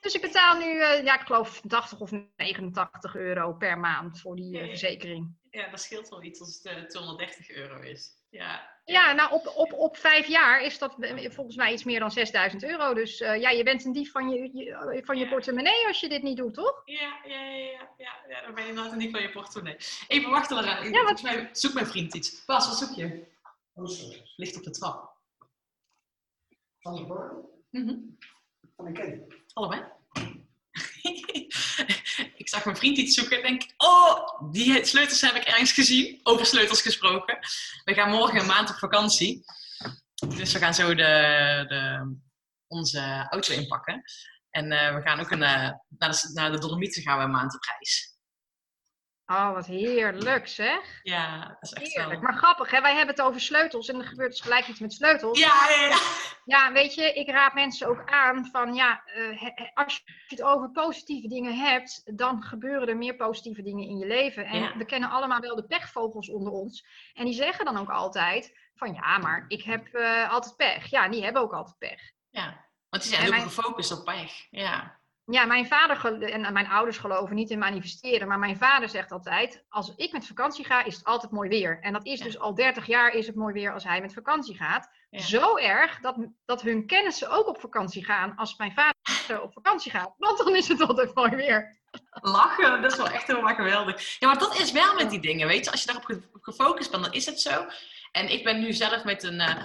[0.00, 4.36] Dus ik betaal nu, eh, ja, ik geloof 80 of 89 euro per maand voor
[4.36, 5.38] die eh, verzekering.
[5.50, 8.18] Ja, dat scheelt wel iets als het eh, 230 euro is.
[8.28, 11.98] Ja, Ja, nou op, op, op vijf jaar is dat eh, volgens mij iets meer
[12.00, 12.94] dan 6000 euro.
[12.94, 15.30] Dus eh, ja, je bent een dief van je, je- van je Ja.
[15.30, 16.82] portemonnee als je dit niet doet, toch?
[16.84, 19.76] Ja, ja, ja, ja, ja, dan ben je inderdaad niet van je portemonnee.
[20.08, 20.78] Even wachten, Lara.
[20.78, 22.44] Ik- Ja, wat- Zoek mijn vriend iets.
[22.44, 23.26] Bas, wat zoek je?
[24.36, 25.16] Ligt op de trap.
[26.80, 27.44] Van de borden?
[27.70, 27.94] Mhm.
[28.76, 29.39] Van de ketting.
[29.52, 29.82] Allebei.
[32.40, 36.20] ik zag mijn vriend iets zoeken en denk, oh, die sleutels heb ik ergens gezien.
[36.22, 37.38] Over sleutels gesproken.
[37.84, 39.44] We gaan morgen een maand op vakantie.
[40.28, 42.14] Dus we gaan zo de, de,
[42.66, 44.02] onze auto inpakken.
[44.50, 47.54] En eh, we gaan ook een, eh, naar, naar de Dolomieten gaan we een maand
[47.54, 48.18] op reis.
[49.30, 51.00] Oh, wat heerlijk zeg.
[51.02, 52.20] Ja, dat is echt Heerlijk.
[52.22, 52.80] Maar grappig, hè?
[52.80, 55.38] wij hebben het over sleutels en er gebeurt dus gelijk iets met sleutels.
[55.38, 55.98] Ja, ja, ja.
[56.44, 60.70] Ja, weet je, ik raad mensen ook aan van ja, eh, als je het over
[60.70, 64.44] positieve dingen hebt, dan gebeuren er meer positieve dingen in je leven.
[64.46, 64.76] En Ja.
[64.76, 66.86] we kennen allemaal wel de pechvogels onder ons.
[67.14, 70.90] En die zeggen dan ook altijd van ja, maar ik heb eh, altijd pech.
[70.90, 72.00] Ja, die hebben ook altijd pech.
[72.30, 72.68] ja.
[72.88, 74.46] Want die zijn En mijn- gefocust op pech.
[74.50, 74.99] Ja.
[75.30, 79.64] Ja, mijn vader en mijn ouders geloven niet in manifesteren, maar mijn vader zegt altijd:
[79.68, 81.78] als ik met vakantie ga, is het altijd mooi weer.
[81.80, 82.24] En dat is Ja.
[82.24, 84.90] dus al 30 jaar is het mooi weer als hij met vakantie gaat.
[85.10, 85.20] Ja.
[85.20, 89.90] Zo erg dat, dat hun kennissen ook op vakantie gaan als mijn vader op vakantie
[89.90, 90.14] gaat.
[90.16, 91.78] Want dan is het altijd mooi weer.
[92.10, 94.18] Lachen, dat is wel echt helemaal geweldig.
[94.18, 95.70] Ja, maar dat is wel met die dingen, weet je.
[95.70, 97.66] Als je daarop ge- gefocust bent, dan is het zo.
[98.12, 99.62] En ik ben nu zelf met een, eh,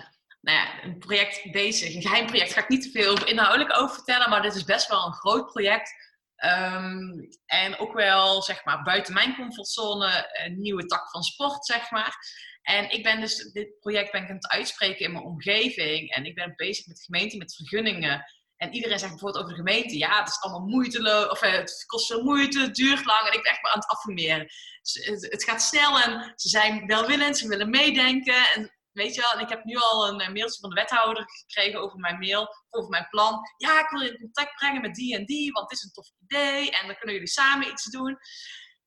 [0.53, 1.95] nou een project bezig.
[1.95, 2.53] Een geheim project.
[2.53, 5.51] Ga ik niet te veel inhoudelijk over vertellen, maar dit is best wel een groot
[5.51, 5.91] project.
[6.35, 7.11] Ehm,
[7.45, 12.17] en ook wel, zeg maar, buiten mijn comfortzone, een nieuwe tak van sport, zeg maar.
[12.61, 16.11] En ik ben dus, dit project ben ik aan het uitspreken in mijn omgeving.
[16.11, 18.25] En ik ben bezig met de gemeente, met vergunningen.
[18.57, 21.83] En iedereen zegt bijvoorbeeld over de gemeente, ja, het is allemaal moeiteloos, of eh, het
[21.87, 23.27] kost veel moeite, het duurt lang.
[23.27, 24.47] En ik ben echt maar aan het affirmeren.
[24.81, 28.53] Dus het, het gaat snel en ze zijn welwillend, ze willen meedenken.
[28.55, 31.23] En weet je wel, en ik heb nu al een, eh, mailtje van de wethouder
[31.45, 33.39] gekregen over mijn mail, over mijn plan.
[33.57, 35.91] Ja, ik wil je in contact brengen met die en die, want het is een
[35.91, 36.71] tof idee.
[36.71, 38.17] En dan kunnen jullie samen iets doen.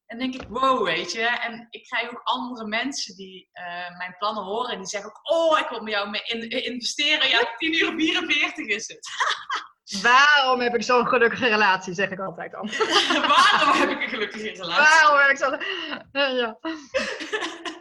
[0.06, 1.26] En dan denk ik, wow, weet je.
[1.26, 4.70] En ik krijg ook andere mensen die eh, mijn plannen horen.
[4.70, 7.28] En die zeggen ook, oh, ik wil met jou mee in- investeren.
[7.28, 9.08] Ja, 10 uur 44 is het.
[10.02, 12.70] Waarom heb ik zo'n gelukkige relatie, zeg ik altijd dan.
[13.36, 15.00] Waarom heb ik een gelukkige relatie?
[15.00, 16.36] Waarom heb ik zo'n...
[16.36, 16.58] Ja.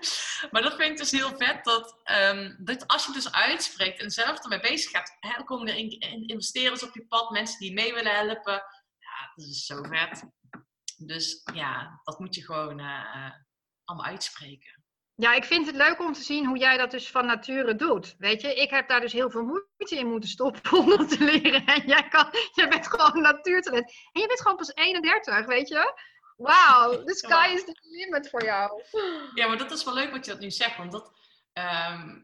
[0.51, 4.11] maar dat vind ik dus heel vet, dat, ehm, dat als je dus uitspreekt en
[4.11, 7.93] zelf ermee bezig gaat, hè, komen er in- investeerders op je pad, mensen die mee
[7.93, 8.53] willen helpen.
[8.99, 10.23] Ja, dat is zo vet.
[10.97, 13.31] Dus ja, dat moet je gewoon eh,
[13.83, 14.83] allemaal uitspreken.
[15.15, 18.15] Ja, ik vind het leuk om te zien hoe jij dat dus van nature doet.
[18.17, 21.23] Weet je, ik heb daar dus heel veel moeite in moeten stoppen om dat te
[21.23, 21.65] leren.
[21.65, 23.91] En jij, kan, jij bent gewoon natuurtalent.
[24.11, 25.93] En je bent gewoon pas 31, weet je?
[26.37, 28.83] Wauw, the sky is the limit voor jou.
[29.33, 31.11] Ja, maar dat is wel leuk wat je dat nu zegt, want dat,
[31.53, 32.19] ehm,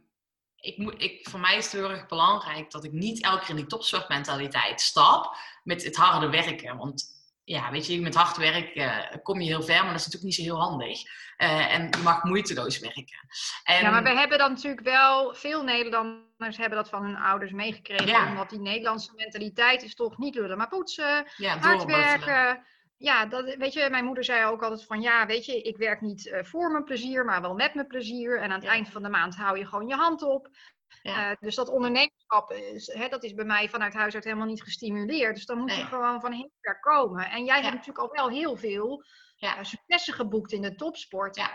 [0.55, 3.55] ik ik, voor mij is het heel erg belangrijk dat ik niet elke keer in
[3.55, 6.77] die topsportmentaliteit stap met het harde werken.
[6.77, 10.05] Want ja, weet je, met hard werk eh, kom je heel ver, maar dat is
[10.05, 11.01] natuurlijk niet zo heel handig.
[11.37, 13.27] Eh, en je mag moeiteloos werken.
[13.63, 17.51] En, Ja, maar we hebben dan natuurlijk wel, veel Nederlanders hebben dat van hun ouders
[17.51, 18.07] meegekregen.
[18.07, 18.29] Ja.
[18.29, 22.65] Omdat die Nederlandse mentaliteit is toch niet lullen, maar poetsen, ja, hard werken.
[23.03, 26.01] Ja, dat, weet je, mijn moeder zei ook altijd van, ja, weet je, ik werk
[26.01, 28.37] niet eh, voor mijn plezier, maar wel met mijn plezier.
[28.37, 28.69] En aan het Ja.
[28.69, 30.47] eind van de maand hou je gewoon je hand op.
[31.01, 31.31] Ja.
[31.31, 34.63] Eh, dus dat ondernemerschap, is, hè, dat is bij mij vanuit huis uit helemaal niet
[34.63, 35.35] gestimuleerd.
[35.35, 37.29] Dus dan moet je gewoon van heel ver komen.
[37.29, 37.61] En jij Ja.
[37.61, 39.03] hebt natuurlijk al wel heel veel
[39.37, 41.49] eh, successen geboekt in de topsport.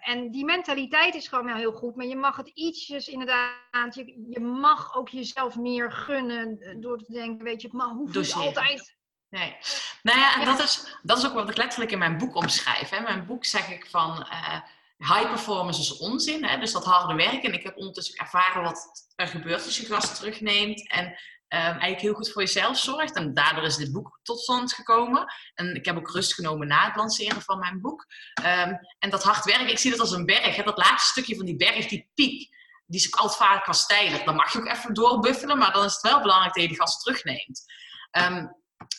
[0.00, 1.96] En die mentaliteit is gewoon wel heel goed.
[1.96, 3.94] Maar je mag het ietsjes inderdaad.
[3.94, 6.76] Je, je mag ook jezelf meer gunnen.
[6.80, 8.95] Door te denken, weet je, maar hoeft niet altijd.
[9.30, 9.56] Nee.
[10.02, 10.44] Nou ja, en.
[10.44, 12.88] Dat, is, dat is ook wat ik letterlijk in mijn boek omschrijf.
[12.88, 12.96] Hè.
[12.96, 14.60] In mijn boek zeg ik van eh,
[14.98, 16.44] high performance is onzin.
[16.44, 16.58] Hè.
[16.58, 17.42] Dus dat harde werken.
[17.42, 20.90] En ik heb ondertussen ervaren wat er gebeurt als je gas terugneemt.
[20.90, 21.04] En
[21.48, 23.14] ehm, eigenlijk heel goed voor jezelf zorgt.
[23.14, 25.26] En daardoor is dit boek tot stand gekomen.
[25.54, 28.06] En ik heb ook rust genomen na het lanceren van mijn boek.
[28.34, 30.56] Ehm, en dat hard werken, ik zie dat als een berg.
[30.56, 30.62] Hè.
[30.62, 32.54] Dat laatste stukje van die berg, die piek,
[32.86, 34.24] die is ook altijd vaak wat steiler.
[34.24, 36.78] Dan mag je ook even doorbuffelen, maar dan is het wel belangrijk dat je die
[36.78, 37.64] gas terugneemt.
[38.10, 38.46] Ehm,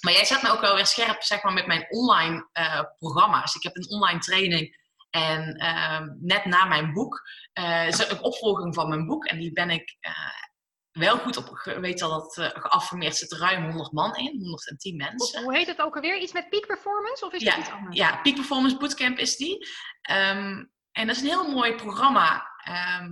[0.01, 3.55] maar jij zet me ook wel weer scherp zeg maar, met mijn online eh, programma's.
[3.55, 7.21] Ik heb een online training en ehm, net na mijn boek
[7.53, 9.25] eh, is er een opvolging van mijn boek.
[9.25, 10.11] En die ben ik eh,
[10.91, 11.61] wel goed op.
[11.79, 15.43] Weet al dat eh, geaffirmeerd zit ruim 100 man in, 110 mensen.
[15.43, 16.17] Hoe heet het ook alweer?
[16.17, 17.25] Iets met peak performance?
[17.25, 17.97] Of is Ja, het iets anders?
[17.97, 19.67] Ja, Peak Performance Bootcamp is die.
[20.01, 22.47] Ehm, en dat is een heel mooi programma.
[22.63, 23.11] Ehm,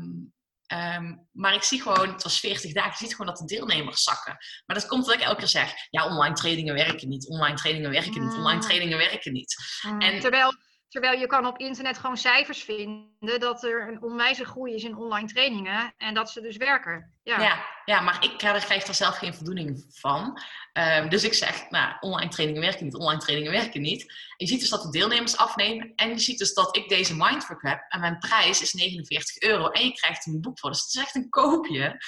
[0.68, 4.04] ehm, maar ik zie gewoon, het was 40 dagen, je ziet gewoon dat de deelnemers
[4.04, 4.38] zakken.
[4.66, 7.90] Maar dat komt omdat ik elke keer zeg, ja, online trainingen werken niet, online trainingen
[7.92, 8.62] werken niet, online Mm.
[8.62, 9.56] trainingen werken niet.
[9.82, 10.54] Mm, En- terwijl,
[10.88, 14.98] terwijl je kan op internet gewoon cijfers vinden dat er een onwijze groei is in
[14.98, 15.94] online trainingen.
[15.98, 17.14] En dat ze dus werken.
[17.24, 17.42] Ja.
[17.42, 20.42] Ja, ja, maar ik krijg krijg daar zelf geen voldoening van.
[20.74, 24.02] Ehm, dus ik zeg, nou, online trainingen werken niet, online trainingen werken niet.
[24.02, 25.92] En je ziet dus dat de deelnemers afnemen.
[25.96, 27.86] En je ziet dus dat ik deze mindfuck heb.
[27.88, 29.70] En mijn prijs is 49 euro.
[29.70, 30.72] En je krijgt er een boek voor.
[30.72, 32.02] Dus het is echt een koopje.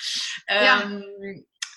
[0.45, 1.01] Ja.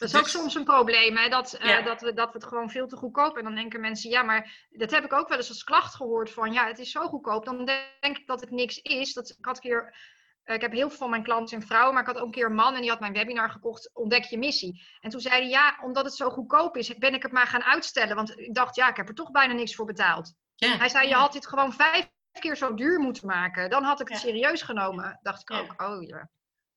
[0.01, 1.29] Dat is ook Dus- soms een probleem, hè?
[1.29, 1.83] Dat, eh, Ja.
[1.83, 3.37] dat, we, dat we het gewoon veel te goedkoop.
[3.37, 6.31] En dan denken mensen, ja, maar dat heb ik ook wel eens als klacht gehoord
[6.31, 7.45] van, ja, het is zo goedkoop.
[7.45, 7.65] Dan
[8.01, 9.13] denk ik dat het niks is.
[9.13, 9.97] Dat, ik had een keer,
[10.43, 12.31] eh, ik heb heel veel van mijn klanten zijn vrouwen, maar ik had ook een
[12.33, 14.83] keer een man en die had mijn webinar gekocht, Ontdek je missie.
[15.01, 17.63] En toen zei hij, ja, omdat het zo goedkoop is, ben ik het maar gaan
[17.65, 18.17] uitstellen.
[18.17, 20.33] Want ik dacht, ja, ik heb er toch bijna niks voor betaald.
[20.55, 20.77] ja.
[20.77, 22.09] Hij zei, je had dit gewoon vijf
[22.41, 23.71] keer zo duur moeten maken.
[23.71, 24.29] Dan had ik het Ja.
[24.29, 25.19] serieus genomen.
[25.23, 26.29] Dacht ik ook, oh ja.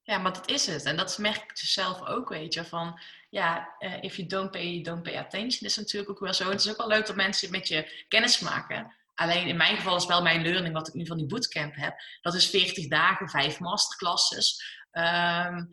[0.04, 0.84] Ja, maar dat is het.
[0.84, 2.66] En dat merk ik dus zelf ook, weet je.
[2.66, 3.00] Van,
[3.30, 6.50] ja, eh, if you don't pay, you don't pay attention is natuurlijk ook wel zo.
[6.50, 8.96] Het is ook wel leuk dat mensen met je kennis maken.
[9.16, 11.96] Alleen in mijn geval is wel mijn learning, wat ik nu van die bootcamp heb.
[12.22, 14.64] Dat is 40 dagen, vijf masterclasses.
[14.92, 15.66] Ehm,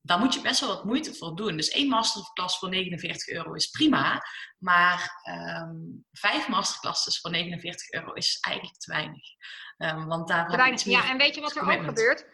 [0.00, 1.56] daar moet je best wel wat moeite voor doen.
[1.56, 4.22] Dus één masterclass voor 49 euro is prima.
[4.58, 5.74] Maar ehm,
[6.12, 9.24] vijf masterclasses voor 49 euro is eigenlijk te weinig.
[9.76, 10.84] Ehm, want daar Te weinig.
[10.84, 12.26] Ja, en weet je wat er ook gebeurt?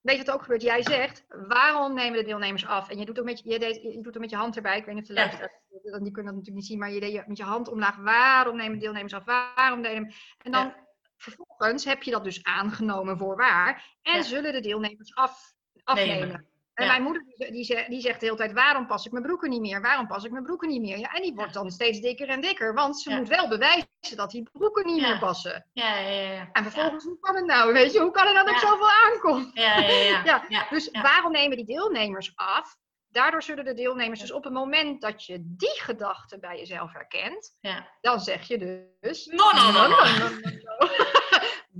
[0.00, 0.62] Weet je wat ook gebeurt?
[0.62, 2.88] Jij zegt, waarom nemen de deelnemers af?
[2.90, 4.78] En je doet, ook met, je, je, deed, je doet er met je hand erbij.
[4.78, 7.12] Ik weet niet of de luisteraars, die kunnen dat natuurlijk niet zien, maar je deed
[7.12, 7.96] je- met je hand omlaag.
[7.96, 9.24] Waarom nemen de deelnemers af?
[9.24, 10.74] Waarom deden En dan
[11.16, 13.96] vervolgens heb je dat dus aangenomen voor waar.
[14.02, 14.22] En Ja.
[14.22, 15.52] zullen de deelnemers af,
[15.84, 16.18] afnemen.
[16.28, 16.46] Nemen.
[16.78, 16.90] En Ja.
[16.90, 19.60] mijn moeder die, zegt, die zegt de hele tijd, waarom pas ik mijn broeken niet
[19.60, 19.80] meer?
[19.80, 20.98] Waarom pas ik mijn broeken niet meer?
[20.98, 23.16] Ja, en die wordt dan steeds dikker en dikker, want ze Ja.
[23.16, 25.66] moet wel bewijzen dat die broeken niet meer passen.
[25.72, 26.48] Ja, ja, ja.
[26.52, 27.72] En vervolgens, hoe kan het nou?
[27.72, 29.50] Weet je, hoe kan het nou dat ik zoveel aankom?
[29.54, 30.66] Ja, ja, ja.
[30.70, 32.76] Dus waarom nemen die deelnemers af?
[33.10, 37.56] Daardoor zullen de deelnemers dus op het moment dat je die gedachte bij jezelf herkent,
[37.60, 37.88] Ja.
[38.00, 38.58] dan zeg je
[39.00, 39.26] dus.
[39.26, 39.88] No, no, no, no.
[39.88, 40.88] no, no.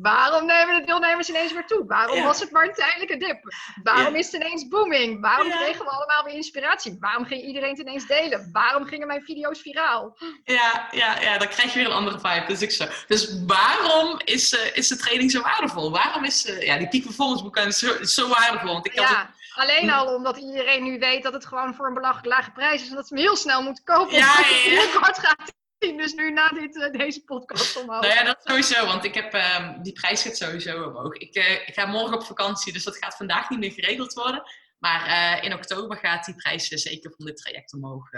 [0.02, 1.84] Waarom nemen de deelnemers ineens weer toe?
[1.86, 2.24] Waarom Ja.
[2.24, 3.40] was het maar een tijdelijke dip?
[3.82, 4.18] Waarom Ja.
[4.18, 5.20] is het ineens booming?
[5.20, 6.96] Waarom kregen we allemaal weer inspiratie?
[7.00, 8.48] Waarom ging iedereen het ineens delen?
[8.52, 10.18] Waarom gingen mijn video's viraal?
[10.44, 12.44] Ja, ja, ja, dan krijg je weer een andere vibe.
[12.46, 12.84] Dus, ik zo.
[13.06, 15.90] dus waarom is, eh, is de training zo waardevol?
[15.90, 17.72] Waarom is eh, ja, die peak performance boeken
[18.08, 18.72] zo, waardevol?
[18.72, 21.86] Want ik had het- Ja, alleen al omdat iedereen nu weet dat het gewoon voor
[21.86, 24.14] een belachelijk lage prijs is en dat ze hem heel snel moeten kopen.
[24.14, 24.70] Ja, ja, het ja.
[24.70, 25.52] heel kort gaat.
[25.78, 28.00] Dus nu na dit, eh, deze podcast omhoog.
[28.00, 31.14] Nou ja, dat sowieso, want ik heb, ehm, die prijs gaat sowieso omhoog.
[31.14, 34.42] Ik, eh, ik ga morgen op vakantie, dus dat gaat vandaag niet meer geregeld worden.
[34.78, 38.10] Maar eh, in oktober gaat die prijs zeker van dit traject omhoog.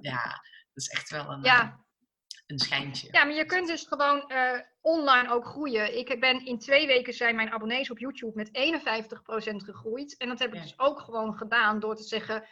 [0.00, 0.22] ja,
[0.72, 1.84] dat is echt wel een, Ja.
[2.46, 3.08] een schijntje.
[3.10, 4.32] Ja, maar je kunt dus gewoon
[4.80, 5.98] online ook groeien.
[5.98, 10.16] Ik ben in twee weken zijn mijn abonnees op YouTube met 51% gegroeid.
[10.16, 10.62] En dat heb ik Ja.
[10.62, 12.44] dus ook gewoon gedaan door te zeggen,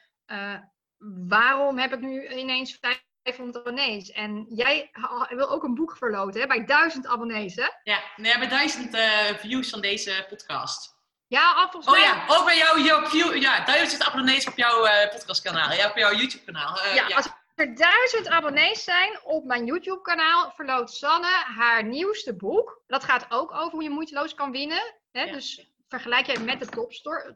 [1.29, 2.79] waarom heb ik nu ineens
[3.25, 4.11] 500 abonnees?
[4.11, 4.91] En jij
[5.29, 7.66] wil ook een boek verloten hè, bij 1000 abonnees, hè?
[7.83, 10.93] Ja, we hebben duizend eh, views van deze podcast.
[11.27, 12.03] Ja, af volgens Oh mij.
[12.11, 15.97] ja, ook bij jou, jouw view, ja, duizend abonnees op jouw eh, podcastkanaal, ja, op
[15.97, 16.79] jouw YouTube kanaal.
[16.79, 17.16] Eh, Ja, ja.
[17.16, 22.83] als er duizend abonnees zijn op mijn YouTube kanaal, verloot Sanne haar nieuwste boek.
[22.87, 24.95] Dat gaat ook over hoe je moeiteloos kan winnen.
[25.12, 25.22] Hè?
[25.22, 25.33] Ja.
[25.33, 26.66] Dus vergelijk jij met de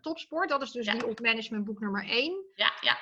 [0.00, 0.48] topsport.
[0.48, 2.44] Dat is dus die op management boek nummer 1.
[2.54, 2.98] Ja, ja.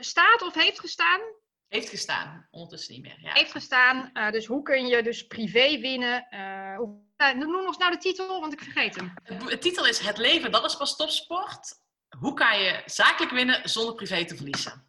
[0.00, 1.20] Staat of heeft gestaan?
[1.68, 2.48] Heeft gestaan.
[2.50, 3.18] Ondertussen niet meer.
[3.20, 3.32] Ja.
[3.32, 4.10] Heeft gestaan.
[4.12, 6.26] Eh, dus hoe kun je dus privé winnen?
[6.28, 9.12] Eh, hoe- eh, noem ons nou de titel, want ik vergeet hem.
[9.22, 11.74] Het titel is Het leven, dat is pas topsport.
[12.18, 14.86] Hoe kan je zakelijk winnen zonder privé te verliezen?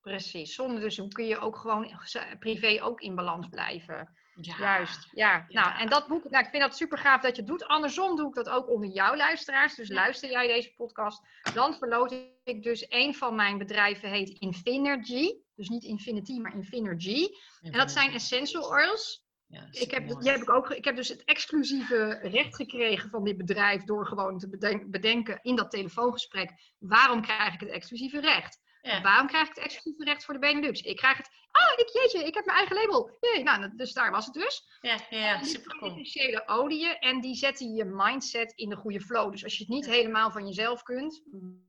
[0.00, 0.54] Precies.
[0.54, 1.98] Zonder dus hoe kun je ook gewoon
[2.38, 4.16] privé ook in balans blijven.
[4.40, 4.56] Ja.
[4.58, 5.46] Juist, ja.
[5.48, 5.62] Ja.
[5.68, 7.64] Nou, en dat boek, nou, ik vind dat super gaaf dat je het doet.
[7.64, 9.74] Andersom doe ik dat ook onder jouw luisteraars.
[9.74, 12.14] Dus luister jij deze podcast, dan verloot
[12.44, 15.34] ik dus een van mijn bedrijven heet Infinergy.
[15.54, 17.28] Dus niet Infinity, maar Infinergy.
[17.62, 19.24] En dat zijn essential oils.
[19.46, 23.24] Ja, Ik heb, die heb ik, ook, ik heb dus het exclusieve recht gekregen van
[23.24, 26.50] dit bedrijf door gewoon te beden- bedenken in dat telefoongesprek.
[26.78, 28.60] Waarom krijg ik het exclusieve recht?
[28.82, 29.00] Ja.
[29.00, 30.80] Waarom krijg ik het exclusieve recht voor de Benelux?
[30.80, 33.16] Ik krijg het, ah, ik, jeetje, ik heb mijn eigen label.
[33.20, 33.42] Jee.
[33.42, 34.78] Nou, dus daar was het dus.
[34.80, 35.90] Ja, ja, super cool.
[35.90, 39.30] Essentiële oliën en die zetten je mindset in de goede flow.
[39.32, 41.22] Dus als je het niet helemaal van jezelf kunt,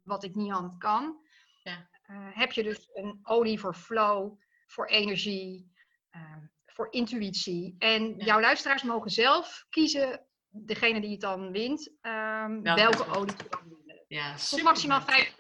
[0.04, 1.18] wat ik niet hand kan,
[1.64, 1.90] ja.
[2.04, 5.72] Eh, heb je dus een olie voor flow, voor energie,
[6.10, 7.76] ehm, voor intuïtie.
[7.78, 13.50] En jouw luisteraars mogen zelf kiezen, degene die het dan wint, ehm, welke olie ze
[13.50, 14.06] dan winnen.
[14.08, 14.58] Ja, super.
[14.58, 15.36] Tot maximaal 5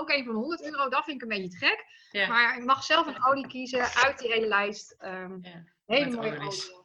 [0.00, 1.84] ook een van 100 euro, dat vind ik een beetje te gek.
[2.10, 2.28] Ja.
[2.28, 4.94] Maar je mag zelf een olie kiezen uit die hele lijst.
[4.98, 6.80] Ehm, Ja, hele met mooie.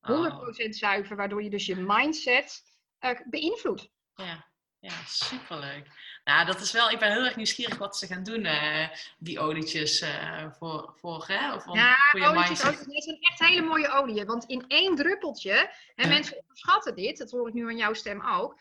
[0.00, 2.62] Oh, 100% zuiver, waardoor je dus je mindset
[2.98, 3.90] eh, beïnvloedt.
[4.14, 4.46] ja,
[4.78, 5.86] ja, superleuk.
[6.28, 9.40] Nou, dat is wel, ik ben heel erg nieuwsgierig wat ze gaan doen, eh, die
[9.40, 12.66] olietjes, eh, voor, voor, hè, voor, Ja, voor je olietjes, mindset.
[12.68, 14.26] olietjes, dit zijn echt hele mooie oliën.
[14.26, 15.52] Want in één druppeltje,
[15.94, 16.08] en Ja.
[16.08, 18.60] mensen onderschatten dit, dat hoor ik nu aan jouw stem ook.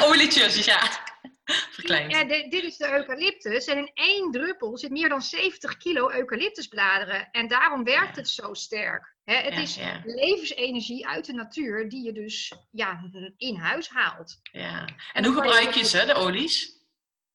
[0.00, 0.80] Olietjes, ja.
[1.70, 2.12] Verkleind.
[2.12, 3.64] Ja, di- dit is de eucalyptus.
[3.66, 7.28] En in één druppel zit meer dan 70 kilo eucalyptusbladeren.
[7.30, 9.14] En daarom werkt het zo sterk.
[9.24, 10.02] Hè, het Ja, is ja.
[10.04, 14.40] levensenergie uit de natuur die je dus ja, in huis haalt.
[14.42, 14.88] Ja.
[15.12, 16.80] En hoe gebruik je ze, de olies?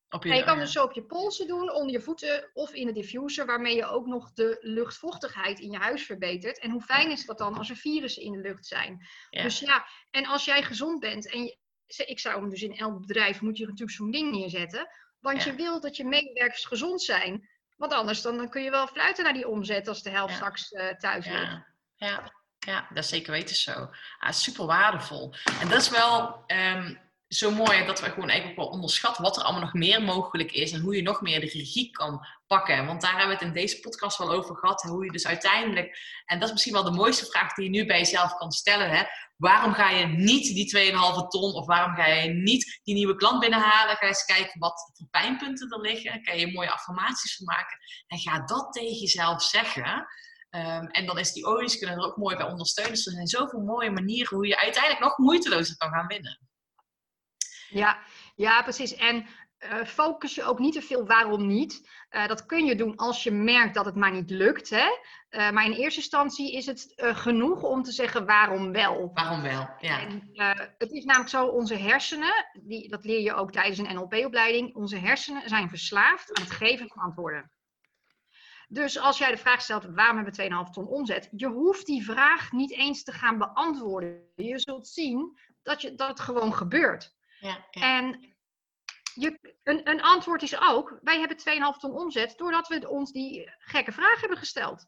[0.09, 2.85] Op En je kan dus zo op je polsen doen, onder je voeten of in
[2.85, 6.59] de diffuser, waarmee je ook nog de luchtvochtigheid in je huis verbetert.
[6.59, 9.07] En hoe fijn is dat dan als er virussen in de lucht zijn?
[9.29, 9.43] Ja.
[9.43, 11.57] Dus ja, en als jij gezond bent en je,
[12.05, 14.87] ik zou hem dus in elk bedrijf moet je natuurlijk zo'n ding neerzetten,
[15.19, 15.51] want Ja.
[15.51, 17.49] je wilt dat je medewerkers gezond zijn.
[17.75, 20.87] Want anders dan, kun je wel fluiten naar die omzet als de helft straks eh,
[20.87, 21.59] thuis ligt.
[21.95, 23.89] Ja, ja, dat zeker weten zo.
[24.19, 25.33] Ah, super waardevol.
[25.59, 26.95] En dat is wel ehm,
[27.27, 30.71] zo mooi dat we gewoon eigenlijk wel onderschatten wat er allemaal nog meer mogelijk is
[30.71, 32.85] en hoe je nog meer de regie kan pakken.
[32.85, 34.81] Want daar hebben we het in deze podcast wel over gehad.
[34.81, 37.85] Hoe je dus uiteindelijk, en dat is misschien wel de mooiste vraag die je nu
[37.85, 38.89] bij jezelf kan stellen.
[38.89, 39.03] Hè?
[39.35, 43.39] Waarom ga je niet die 2,5 ton of waarom ga je niet die nieuwe klant
[43.39, 43.95] binnenhalen?
[43.95, 46.23] Ga eens kijken wat voor pijnpunten er liggen.
[46.23, 47.77] Kan je mooie affirmaties van maken.
[48.07, 50.07] En ga dat tegen jezelf zeggen.
[50.49, 52.93] Ehm, en dan is die olies kunnen er ook mooi bij ondersteunen.
[52.93, 56.46] Dus er zijn zoveel mooie manieren hoe je uiteindelijk nog moeitelozer kan gaan winnen.
[57.69, 57.99] Ja,
[58.35, 58.95] ja, precies.
[58.95, 59.25] En
[59.57, 61.89] eh, focus je ook niet te veel waarom niet.
[62.09, 64.69] Eh, dat kun je doen als je merkt dat het maar niet lukt.
[64.69, 64.87] Hè?
[65.29, 69.11] Eh, maar in eerste instantie is het genoeg om te zeggen waarom wel.
[69.13, 69.69] Waarom wel?
[69.79, 70.01] Ja.
[70.01, 70.29] En,
[70.77, 74.97] het is namelijk zo, onze hersenen, die, dat leer je ook tijdens een NLP-opleiding, onze
[74.97, 77.51] hersenen zijn verslaafd aan het geven van antwoorden.
[78.67, 81.29] Dus als jij de vraag stelt, waarom hebben we 2,5 ton omzet?
[81.31, 84.21] Je hoeft die vraag niet eens te gaan beantwoorden.
[84.35, 87.16] Je zult zien dat, je, dat het gewoon gebeurt.
[87.39, 87.81] Ja, ja.
[87.81, 88.35] En
[89.13, 91.37] je, een, een antwoord is ook, wij hebben
[91.75, 94.85] 2,5 ton omzet doordat we ons die gekke vraag hebben gesteld.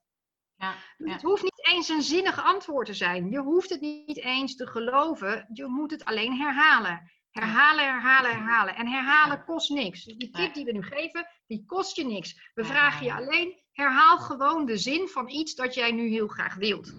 [0.55, 1.11] ja, ja.
[1.11, 3.29] Het hoeft niet eens een zinnig antwoord te zijn.
[3.29, 5.49] Je hoeft het niet eens te geloven.
[5.53, 7.11] Je moet het alleen herhalen.
[7.29, 8.75] Herhalen, herhalen, herhalen.
[8.75, 10.03] En herhalen kost niks.
[10.03, 12.51] Dus die tip die we nu geven, die kost je niks.
[12.53, 16.55] We vragen je alleen, herhaal gewoon de zin van iets dat jij nu heel graag
[16.55, 16.93] wilt.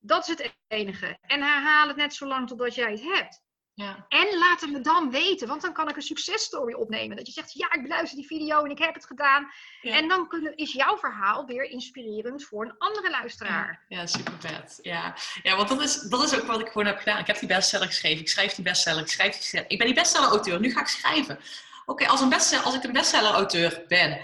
[0.00, 1.18] Dat is het enige.
[1.20, 3.44] En herhaal het net zo lang totdat jij het hebt.
[3.76, 4.06] Ja.
[4.08, 7.16] En laat het me dan weten, want dan kan ik een successtory opnemen.
[7.16, 9.50] Dat je zegt, ja, ik beluister die video en ik heb het gedaan.
[9.80, 9.96] Ja.
[9.96, 13.84] En dan kunnen, is jouw verhaal weer inspirerend voor een andere luisteraar.
[13.88, 14.78] Ja, super vet.
[14.82, 17.18] Ja, ja want dat is, dat is ook wat ik gewoon heb gedaan.
[17.18, 18.20] Ik heb die bestseller geschreven.
[18.20, 19.02] Ik schrijf die bestseller.
[19.02, 19.70] Ik, schrijf die bestseller.
[19.70, 20.60] ik ben die bestseller-auteur.
[20.60, 21.38] Nu ga ik schrijven.
[21.86, 24.20] Oké, als, een bestseller- als ik een bestseller-auteur ben,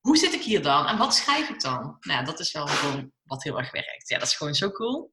[0.00, 0.86] hoe zit ik hier dan?
[0.86, 1.96] En wat schrijf ik dan?
[2.00, 4.08] Nou, ja, dat is wel gewoon wat heel erg werkt.
[4.08, 5.12] Ja, dat is gewoon zo cool.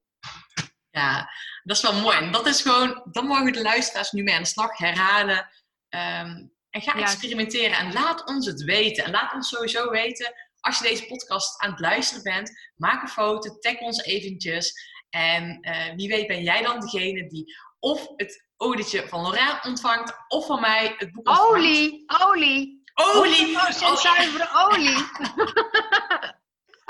[0.91, 1.29] Ja,
[1.63, 2.17] dat is wel mooi.
[2.17, 5.49] En dat is gewoon, dan mogen de luisteraars nu mee aan de slag herhalen.
[5.89, 7.01] Ehm, en ga Ja.
[7.01, 9.03] experimenteren en laat ons het weten.
[9.03, 13.07] En laat ons sowieso weten, als je deze podcast aan het luisteren bent, maak een
[13.09, 14.73] foto, tag ons eventjes.
[15.09, 20.13] En eh, wie weet ben jij dan degene die of het olietje van Lorraine ontvangt,
[20.27, 21.51] of van mij het boek ontvangt.
[21.51, 22.83] Olie, olie.
[22.93, 23.55] Olie.
[23.55, 24.97] Oh, zuivere olie.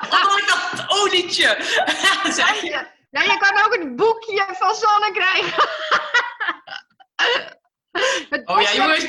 [0.10, 1.56] Oh, ik dat olietje.
[2.42, 2.88] Zeg je?
[3.10, 5.70] Ja, je kan ook een boekje van Sanne krijgen.
[8.30, 9.02] Het Oh ja, jongens.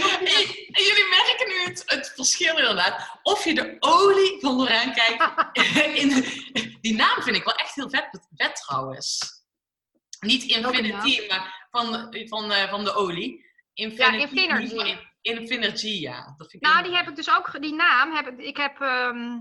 [0.69, 3.19] jullie merken nu het, het verschil inderdaad.
[3.23, 5.25] Of je de olie van Lorraine kijkt.
[6.01, 6.25] In,
[6.81, 9.39] die naam vind ik wel echt heel vet, vet trouwens.
[10.21, 13.49] Niet Infinity, maar van, van, eh, van de olie.
[13.75, 14.77] Infinity, Infinergy.
[14.77, 16.35] van Infinergy, ja.
[16.37, 18.81] Dat vind ik Nou, die heb ik dus ook, die naam heb ik, ik heb
[18.81, 19.39] ehm, eh,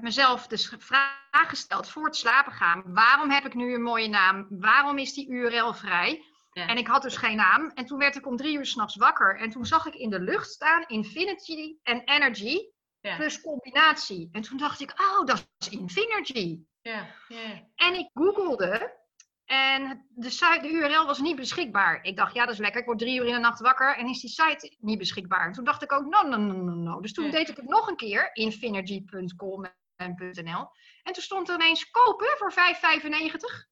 [0.00, 1.18] mezelf dus de vraag
[1.48, 2.82] gesteld voor het slapen gaan.
[2.86, 4.46] Waarom heb ik nu een mooie naam?
[4.50, 6.22] Waarom is die URL vrij?
[6.52, 6.66] Ja.
[6.66, 7.70] En ik had dus geen naam.
[7.74, 9.36] En toen werd ik om drie uur s'nachts wakker.
[9.38, 12.56] En toen zag ik in de lucht staan Infinity en Energy
[13.00, 13.16] Ja.
[13.16, 14.28] plus combinatie.
[14.32, 16.60] En toen dacht ik, oh, dat is Infinergy.
[16.82, 17.68] Ja, ja.
[17.74, 18.98] En ik googelde
[19.44, 21.98] en de, site, de URL was niet beschikbaar.
[22.04, 22.80] Ik dacht, ja, dat is lekker.
[22.80, 25.46] Ik word drie uur in de nacht wakker en is die site niet beschikbaar.
[25.46, 27.00] En toen dacht ik ook, no, no, no, no, no.
[27.00, 27.30] Dus toen Ja.
[27.30, 29.64] deed ik het nog een keer, infinergy.com
[30.00, 30.70] en .nl.
[31.02, 33.68] En toen stond er ineens kopen voor 5,95.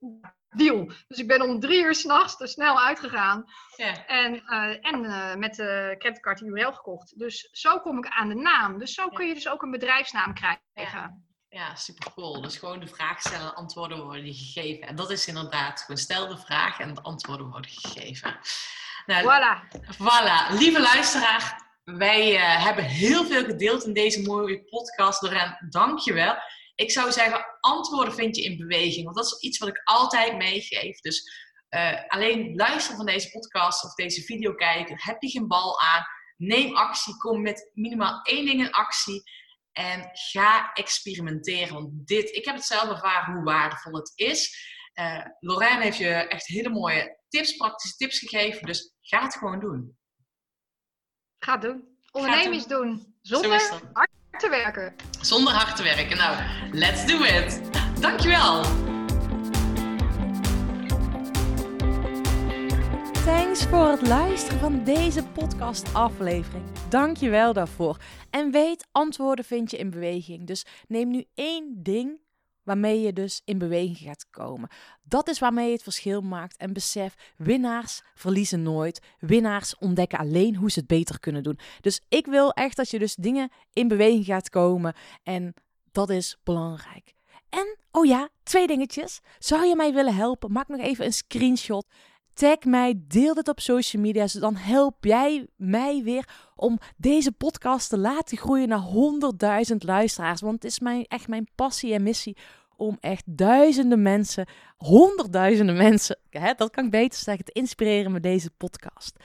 [0.49, 0.91] Deal.
[1.09, 3.45] Dus ik ben om drie uur s'nachts er snel uitgegaan.
[3.77, 4.07] ja.
[4.07, 7.19] En, eh, en eh, met de creditcard URL gekocht.
[7.19, 8.79] Dus zo kom ik aan de naam.
[8.79, 9.09] Dus zo Ja.
[9.09, 11.23] kun je dus ook een bedrijfsnaam krijgen.
[11.51, 12.41] Ja, super cool.
[12.41, 14.89] Dus gewoon de vraag stellen, antwoorden worden gegeven.
[14.89, 18.39] En dat is inderdaad gewoon stel de vraag en de antwoorden worden gegeven.
[19.07, 19.77] Nou, Voilà.
[19.97, 21.67] Voilà, lieve luisteraar.
[21.97, 25.23] Wij eh, hebben heel veel gedeeld in deze mooie podcast.
[25.23, 26.37] Loren, dank je wel.
[26.75, 29.05] Ik zou zeggen, antwoorden vind je in beweging.
[29.05, 31.01] Want dat is iets wat ik altijd meegeef.
[31.01, 31.31] Dus
[31.69, 36.05] eh, alleen luisteren van deze podcast of deze video kijken, heb je geen bal aan.
[36.37, 39.23] Neem actie, kom met minimaal één ding in actie.
[39.73, 41.75] En ga experimenteren.
[41.75, 44.57] Want dit, ik heb het zelf ervaren hoe waardevol het is.
[44.93, 48.67] Eh Lorraine heeft je echt hele mooie tips, praktische tips gegeven.
[48.67, 49.98] Dus ga het gewoon doen.
[51.39, 51.85] Ga doen.
[52.13, 53.15] Ondernemings doen.
[53.23, 54.95] Zonder hard te werken.
[55.21, 56.17] Zonder hard te werken.
[56.17, 56.37] Nou,
[56.73, 57.61] let's do it.
[58.01, 58.63] Dankjewel.
[63.25, 66.65] Thanks voor het luisteren van deze podcast-aflevering.
[66.89, 67.97] Dank je wel daarvoor.
[68.31, 70.47] En weet, antwoorden vind je in beweging.
[70.47, 72.21] Dus neem nu één ding
[72.69, 74.69] waarmee je dus in beweging gaat komen.
[75.03, 76.57] Dat is waarmee je het verschil maakt.
[76.57, 79.01] En besef, winnaars verliezen nooit.
[79.19, 81.59] Winnaars ontdekken alleen hoe ze het beter kunnen doen.
[81.81, 84.95] Dus ik wil echt dat je dus dingen in beweging gaat komen.
[85.23, 85.55] En
[85.93, 87.15] dat is belangrijk.
[87.49, 89.21] En, oh ja, twee dingetjes.
[89.39, 90.53] Zou je mij willen helpen?
[90.53, 91.87] Maak nog even een screenshot.
[92.35, 94.23] Tag mij, deel dit op social media.
[94.23, 98.87] Dus dan help jij mij weer om deze podcast te laten groeien naar
[99.71, 100.41] 100.000 luisteraars.
[100.41, 102.37] Want het is mijn, echt mijn passie en missie
[102.79, 108.23] om echt duizenden mensen, honderdduizenden mensen, hè, dat kan ik beter zeggen, te inspireren met
[108.23, 109.17] deze podcast.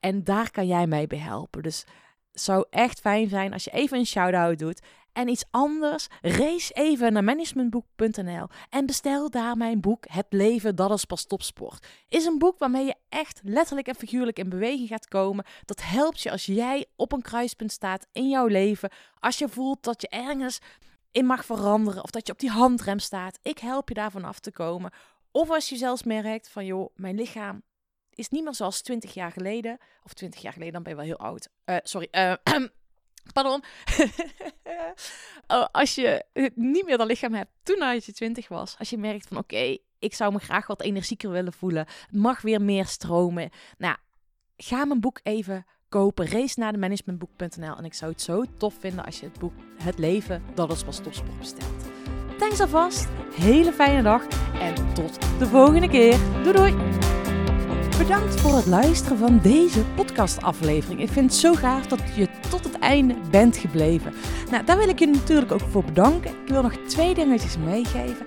[0.00, 1.62] En daar kan jij mij bij helpen.
[1.62, 1.84] Dus
[2.32, 4.80] het zou echt fijn zijn als je even een shout-out doet.
[5.12, 10.90] En iets anders, race even naar managementboek.nl en bestel daar mijn boek Het leven, dat
[10.90, 11.86] is pas topsport.
[12.08, 15.44] Is een boek waarmee je echt letterlijk en figuurlijk in beweging gaat komen.
[15.64, 18.90] Dat helpt je als jij op een kruispunt staat in jouw leven.
[19.18, 20.58] Als je voelt dat je ergens
[21.12, 23.38] in mag veranderen of dat je op die handrem staat.
[23.42, 24.92] Ik help je daarvan af te komen.
[25.30, 27.62] Of als je zelfs merkt van joh, mijn lichaam
[28.14, 29.78] is niet meer zoals 20 jaar geleden.
[30.02, 31.48] Of 20 jaar geleden, dan ben je wel heel oud.
[31.64, 32.34] Eh, sorry, eh,
[33.32, 33.62] pardon.
[35.46, 38.78] Oh, als je niet meer dat lichaam hebt toen als je 20 was.
[38.78, 41.86] Als je merkt van oké, ik zou me graag wat energieker willen voelen.
[41.86, 43.50] Het mag weer meer stromen.
[43.78, 43.96] Nou,
[44.56, 46.28] ga mijn boek even kopen.
[46.28, 47.76] Race naar de managementboek.nl.
[47.76, 50.84] En ik zou het zo tof vinden als je het boek Het leven, dat is
[50.84, 51.90] pas topsport bestelt.
[52.38, 53.08] Thanks alvast.
[53.34, 54.22] Hele fijne dag.
[54.60, 56.16] En tot de volgende keer.
[56.42, 56.74] Doei doei.
[57.98, 61.00] Bedankt voor het luisteren van deze podcastaflevering.
[61.00, 64.12] Ik vind het zo gaaf dat je tot het einde bent gebleven.
[64.50, 66.30] Nou, daar wil ik je natuurlijk ook voor bedanken.
[66.30, 68.26] Ik wil nog twee dingetjes meegeven.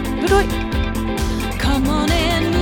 [0.27, 1.57] Doei doei!
[1.57, 2.60] Come on and move